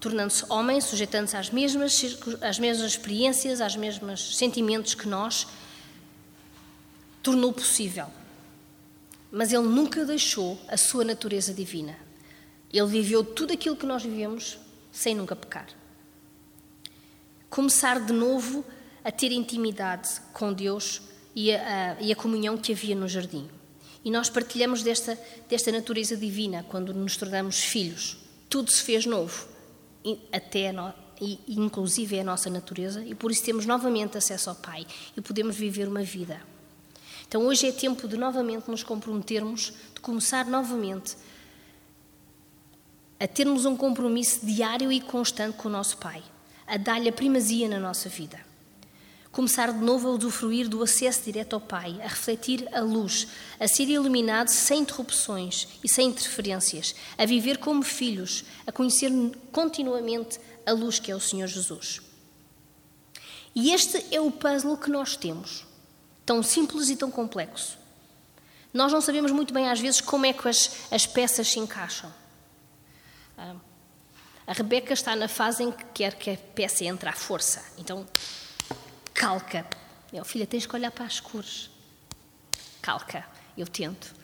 tornando-se 0.04 0.44
homem, 0.48 0.80
sujeitando-se 0.80 1.36
às 1.36 1.50
mesmas, 1.50 2.00
às 2.40 2.58
mesmas 2.58 2.92
experiências, 2.92 3.60
aos 3.60 3.74
mesmos 3.74 4.36
sentimentos 4.36 4.94
que 4.94 5.08
nós, 5.08 5.46
tornou 7.22 7.52
possível 7.52 8.06
mas 9.34 9.52
ele 9.52 9.64
nunca 9.64 10.04
deixou 10.04 10.56
a 10.68 10.76
sua 10.76 11.04
natureza 11.04 11.52
divina. 11.52 11.98
Ele 12.72 12.86
viveu 12.86 13.24
tudo 13.24 13.52
aquilo 13.52 13.74
que 13.74 13.84
nós 13.84 14.04
vivemos 14.04 14.56
sem 14.92 15.12
nunca 15.12 15.34
pecar. 15.34 15.66
Começar 17.50 17.98
de 17.98 18.12
novo 18.12 18.64
a 19.02 19.10
ter 19.10 19.32
intimidade 19.32 20.08
com 20.32 20.52
Deus 20.52 21.02
e 21.34 21.52
a, 21.52 21.96
a, 21.98 22.00
e 22.00 22.12
a 22.12 22.16
comunhão 22.16 22.56
que 22.56 22.70
havia 22.70 22.94
no 22.94 23.08
jardim. 23.08 23.50
E 24.04 24.10
nós 24.10 24.30
partilhamos 24.30 24.84
desta, 24.84 25.18
desta 25.48 25.72
natureza 25.72 26.16
divina 26.16 26.64
quando 26.68 26.94
nos 26.94 27.16
tornamos 27.16 27.58
filhos. 27.58 28.16
Tudo 28.48 28.70
se 28.70 28.84
fez 28.84 29.04
novo, 29.04 29.48
até 30.32 30.72
no, 30.72 30.92
e, 31.20 31.38
inclusive 31.48 32.16
é 32.16 32.20
a 32.20 32.24
nossa 32.24 32.50
natureza, 32.50 33.04
e 33.04 33.14
por 33.14 33.30
isso 33.30 33.44
temos 33.44 33.66
novamente 33.66 34.18
acesso 34.18 34.50
ao 34.50 34.56
Pai 34.56 34.86
e 35.16 35.20
podemos 35.20 35.56
viver 35.56 35.88
uma 35.88 36.02
vida 36.02 36.40
então 37.26 37.46
hoje 37.46 37.66
é 37.66 37.72
tempo 37.72 38.06
de 38.06 38.16
novamente 38.16 38.70
nos 38.70 38.82
comprometermos, 38.82 39.72
de 39.94 40.00
começar 40.00 40.46
novamente 40.46 41.16
a 43.18 43.26
termos 43.26 43.64
um 43.64 43.76
compromisso 43.76 44.46
diário 44.46 44.92
e 44.92 45.00
constante 45.00 45.56
com 45.56 45.68
o 45.68 45.72
nosso 45.72 45.96
Pai, 45.98 46.22
a 46.66 46.76
dar-lhe 46.76 47.08
a 47.08 47.12
primazia 47.12 47.68
na 47.68 47.80
nossa 47.80 48.08
vida. 48.08 48.38
Começar 49.34 49.72
de 49.72 49.80
novo 49.80 50.06
a 50.06 50.12
usufruir 50.12 50.68
do 50.68 50.80
acesso 50.80 51.24
direto 51.24 51.54
ao 51.54 51.60
Pai, 51.60 52.00
a 52.00 52.06
refletir 52.06 52.68
a 52.72 52.78
luz, 52.78 53.26
a 53.58 53.66
ser 53.66 53.88
iluminado 53.88 54.46
sem 54.46 54.82
interrupções 54.82 55.66
e 55.82 55.88
sem 55.88 56.10
interferências, 56.10 56.94
a 57.18 57.26
viver 57.26 57.58
como 57.58 57.82
filhos, 57.82 58.44
a 58.64 58.70
conhecer 58.70 59.10
continuamente 59.50 60.38
a 60.64 60.70
luz 60.70 61.00
que 61.00 61.10
é 61.10 61.16
o 61.16 61.20
Senhor 61.20 61.48
Jesus. 61.48 62.00
E 63.56 63.72
este 63.72 64.06
é 64.14 64.20
o 64.20 64.30
puzzle 64.30 64.76
que 64.76 64.88
nós 64.88 65.16
temos 65.16 65.66
tão 66.24 66.40
simples 66.40 66.88
e 66.88 66.94
tão 66.94 67.10
complexo. 67.10 67.76
Nós 68.72 68.92
não 68.92 69.00
sabemos 69.00 69.32
muito 69.32 69.52
bem, 69.52 69.68
às 69.68 69.80
vezes, 69.80 70.00
como 70.00 70.26
é 70.26 70.32
que 70.32 70.48
as, 70.48 70.70
as 70.92 71.06
peças 71.06 71.48
se 71.48 71.58
encaixam. 71.58 72.12
Ah, 73.36 73.56
a 74.46 74.52
Rebeca 74.52 74.92
está 74.92 75.16
na 75.16 75.26
fase 75.26 75.64
em 75.64 75.72
que 75.72 75.84
quer 75.86 76.14
que 76.14 76.30
a 76.30 76.36
peça 76.36 76.84
entre 76.84 77.08
à 77.08 77.12
força. 77.12 77.64
Então, 77.76 78.06
calca. 79.14 79.64
Meu 80.12 80.24
filho, 80.24 80.46
tens 80.46 80.66
que 80.66 80.74
olhar 80.74 80.90
para 80.90 81.04
as 81.04 81.20
cores. 81.20 81.70
Calca. 82.82 83.24
Eu 83.56 83.66
tento. 83.66 84.14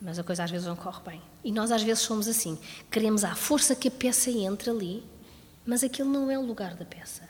Mas 0.00 0.18
a 0.18 0.24
coisa 0.24 0.42
às 0.42 0.50
vezes 0.50 0.66
não 0.66 0.74
corre 0.74 1.00
bem. 1.02 1.22
E 1.44 1.52
nós 1.52 1.70
às 1.70 1.82
vezes 1.82 2.02
somos 2.02 2.26
assim. 2.26 2.58
Queremos 2.90 3.22
à 3.22 3.34
força 3.34 3.76
que 3.76 3.88
a 3.88 3.90
peça 3.90 4.30
entre 4.30 4.70
ali, 4.70 5.06
mas 5.64 5.84
aquele 5.84 6.08
não 6.08 6.30
é 6.30 6.38
o 6.38 6.42
lugar 6.42 6.74
da 6.74 6.84
peça. 6.84 7.28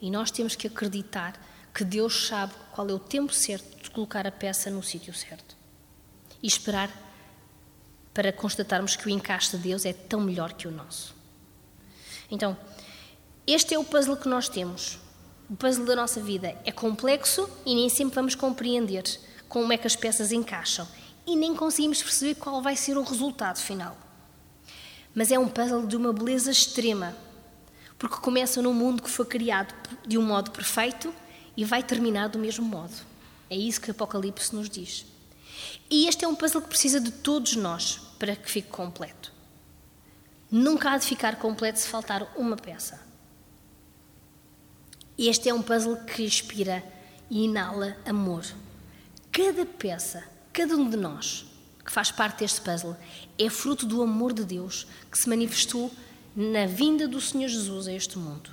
E 0.00 0.10
nós 0.10 0.30
temos 0.30 0.54
que 0.54 0.68
acreditar 0.68 1.34
que 1.74 1.84
Deus 1.84 2.28
sabe 2.28 2.52
qual 2.72 2.88
é 2.88 2.92
o 2.92 2.98
tempo 2.98 3.32
certo 3.32 3.82
de 3.82 3.90
colocar 3.90 4.26
a 4.26 4.30
peça 4.30 4.70
no 4.70 4.82
sítio 4.82 5.12
certo. 5.12 5.56
E 6.42 6.46
esperar 6.46 6.90
para 8.14 8.32
constatarmos 8.32 8.96
que 8.96 9.06
o 9.06 9.10
encaixe 9.10 9.56
de 9.56 9.62
Deus 9.62 9.84
é 9.84 9.92
tão 9.92 10.20
melhor 10.20 10.52
que 10.52 10.68
o 10.68 10.70
nosso. 10.70 11.14
Então, 12.30 12.56
este 13.46 13.74
é 13.74 13.78
o 13.78 13.84
puzzle 13.84 14.16
que 14.16 14.28
nós 14.28 14.48
temos. 14.48 14.98
O 15.50 15.56
puzzle 15.56 15.86
da 15.86 15.96
nossa 15.96 16.20
vida 16.20 16.54
é 16.62 16.70
complexo 16.70 17.48
e 17.64 17.74
nem 17.74 17.88
sempre 17.88 18.16
vamos 18.16 18.34
compreender 18.34 19.04
como 19.48 19.72
é 19.72 19.78
que 19.78 19.86
as 19.86 19.96
peças 19.96 20.30
encaixam 20.30 20.86
e 21.26 21.34
nem 21.34 21.54
conseguimos 21.56 22.02
perceber 22.02 22.34
qual 22.34 22.60
vai 22.60 22.76
ser 22.76 22.98
o 22.98 23.02
resultado 23.02 23.58
final. 23.58 23.96
Mas 25.14 25.32
é 25.32 25.38
um 25.38 25.48
puzzle 25.48 25.86
de 25.86 25.96
uma 25.96 26.12
beleza 26.12 26.50
extrema, 26.50 27.16
porque 27.98 28.16
começa 28.16 28.60
num 28.60 28.74
mundo 28.74 29.02
que 29.02 29.08
foi 29.08 29.24
criado 29.24 29.74
de 30.06 30.18
um 30.18 30.22
modo 30.22 30.50
perfeito 30.50 31.14
e 31.56 31.64
vai 31.64 31.82
terminar 31.82 32.28
do 32.28 32.38
mesmo 32.38 32.66
modo. 32.66 32.94
É 33.48 33.56
isso 33.56 33.80
que 33.80 33.90
Apocalipse 33.90 34.54
nos 34.54 34.68
diz. 34.68 35.06
E 35.88 36.06
este 36.06 36.26
é 36.26 36.28
um 36.28 36.34
puzzle 36.34 36.60
que 36.60 36.68
precisa 36.68 37.00
de 37.00 37.10
todos 37.10 37.56
nós 37.56 37.98
para 38.18 38.36
que 38.36 38.50
fique 38.50 38.68
completo. 38.68 39.32
Nunca 40.50 40.90
há 40.90 40.98
de 40.98 41.06
ficar 41.06 41.36
completo 41.36 41.78
se 41.78 41.88
faltar 41.88 42.30
uma 42.36 42.56
peça. 42.56 43.07
Este 45.18 45.48
é 45.48 45.54
um 45.54 45.60
puzzle 45.60 45.96
que 45.96 46.22
inspira 46.22 46.80
e 47.28 47.42
inala 47.42 47.96
amor. 48.06 48.44
Cada 49.32 49.66
peça, 49.66 50.22
cada 50.52 50.76
um 50.76 50.88
de 50.88 50.96
nós 50.96 51.44
que 51.84 51.90
faz 51.90 52.12
parte 52.12 52.40
deste 52.40 52.60
puzzle, 52.60 52.96
é 53.36 53.50
fruto 53.50 53.84
do 53.84 54.00
amor 54.00 54.32
de 54.32 54.44
Deus 54.44 54.86
que 55.10 55.18
se 55.18 55.28
manifestou 55.28 55.90
na 56.36 56.66
vinda 56.66 57.08
do 57.08 57.20
Senhor 57.20 57.48
Jesus 57.48 57.88
a 57.88 57.92
este 57.92 58.16
mundo. 58.16 58.50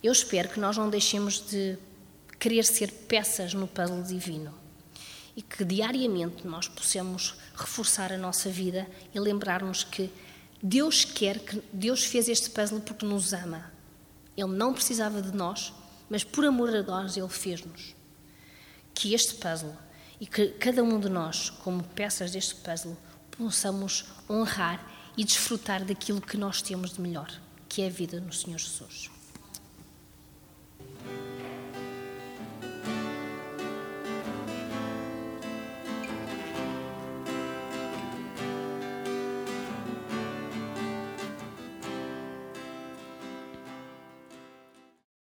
Eu 0.00 0.12
espero 0.12 0.48
que 0.48 0.60
nós 0.60 0.76
não 0.76 0.88
deixemos 0.88 1.40
de 1.40 1.76
querer 2.38 2.64
ser 2.64 2.92
peças 2.92 3.54
no 3.54 3.66
puzzle 3.66 4.02
divino 4.02 4.54
e 5.34 5.42
que 5.42 5.64
diariamente 5.64 6.46
nós 6.46 6.68
possamos 6.68 7.34
reforçar 7.56 8.12
a 8.12 8.18
nossa 8.18 8.48
vida 8.48 8.86
e 9.12 9.18
lembrar-nos 9.18 9.82
que 9.82 10.08
Deus 10.62 11.04
quer 11.04 11.40
que 11.40 11.60
Deus 11.72 12.04
fez 12.04 12.28
este 12.28 12.50
puzzle 12.50 12.80
porque 12.80 13.04
nos 13.04 13.32
ama. 13.32 13.71
Ele 14.36 14.52
não 14.52 14.72
precisava 14.72 15.20
de 15.20 15.36
nós, 15.36 15.72
mas 16.08 16.24
por 16.24 16.44
amor 16.44 16.74
a 16.74 16.82
nós 16.82 17.16
ele 17.16 17.28
fez-nos. 17.28 17.94
Que 18.94 19.14
este 19.14 19.34
puzzle 19.34 19.76
e 20.20 20.26
que 20.26 20.48
cada 20.48 20.82
um 20.82 21.00
de 21.00 21.08
nós, 21.08 21.50
como 21.50 21.82
peças 21.82 22.30
deste 22.30 22.54
puzzle, 22.56 22.96
possamos 23.30 24.04
honrar 24.28 24.84
e 25.16 25.24
desfrutar 25.24 25.84
daquilo 25.84 26.20
que 26.20 26.36
nós 26.36 26.62
temos 26.62 26.92
de 26.92 27.00
melhor, 27.00 27.30
que 27.68 27.82
é 27.82 27.86
a 27.86 27.90
vida 27.90 28.20
no 28.20 28.32
Senhor 28.32 28.58
Jesus. 28.58 29.10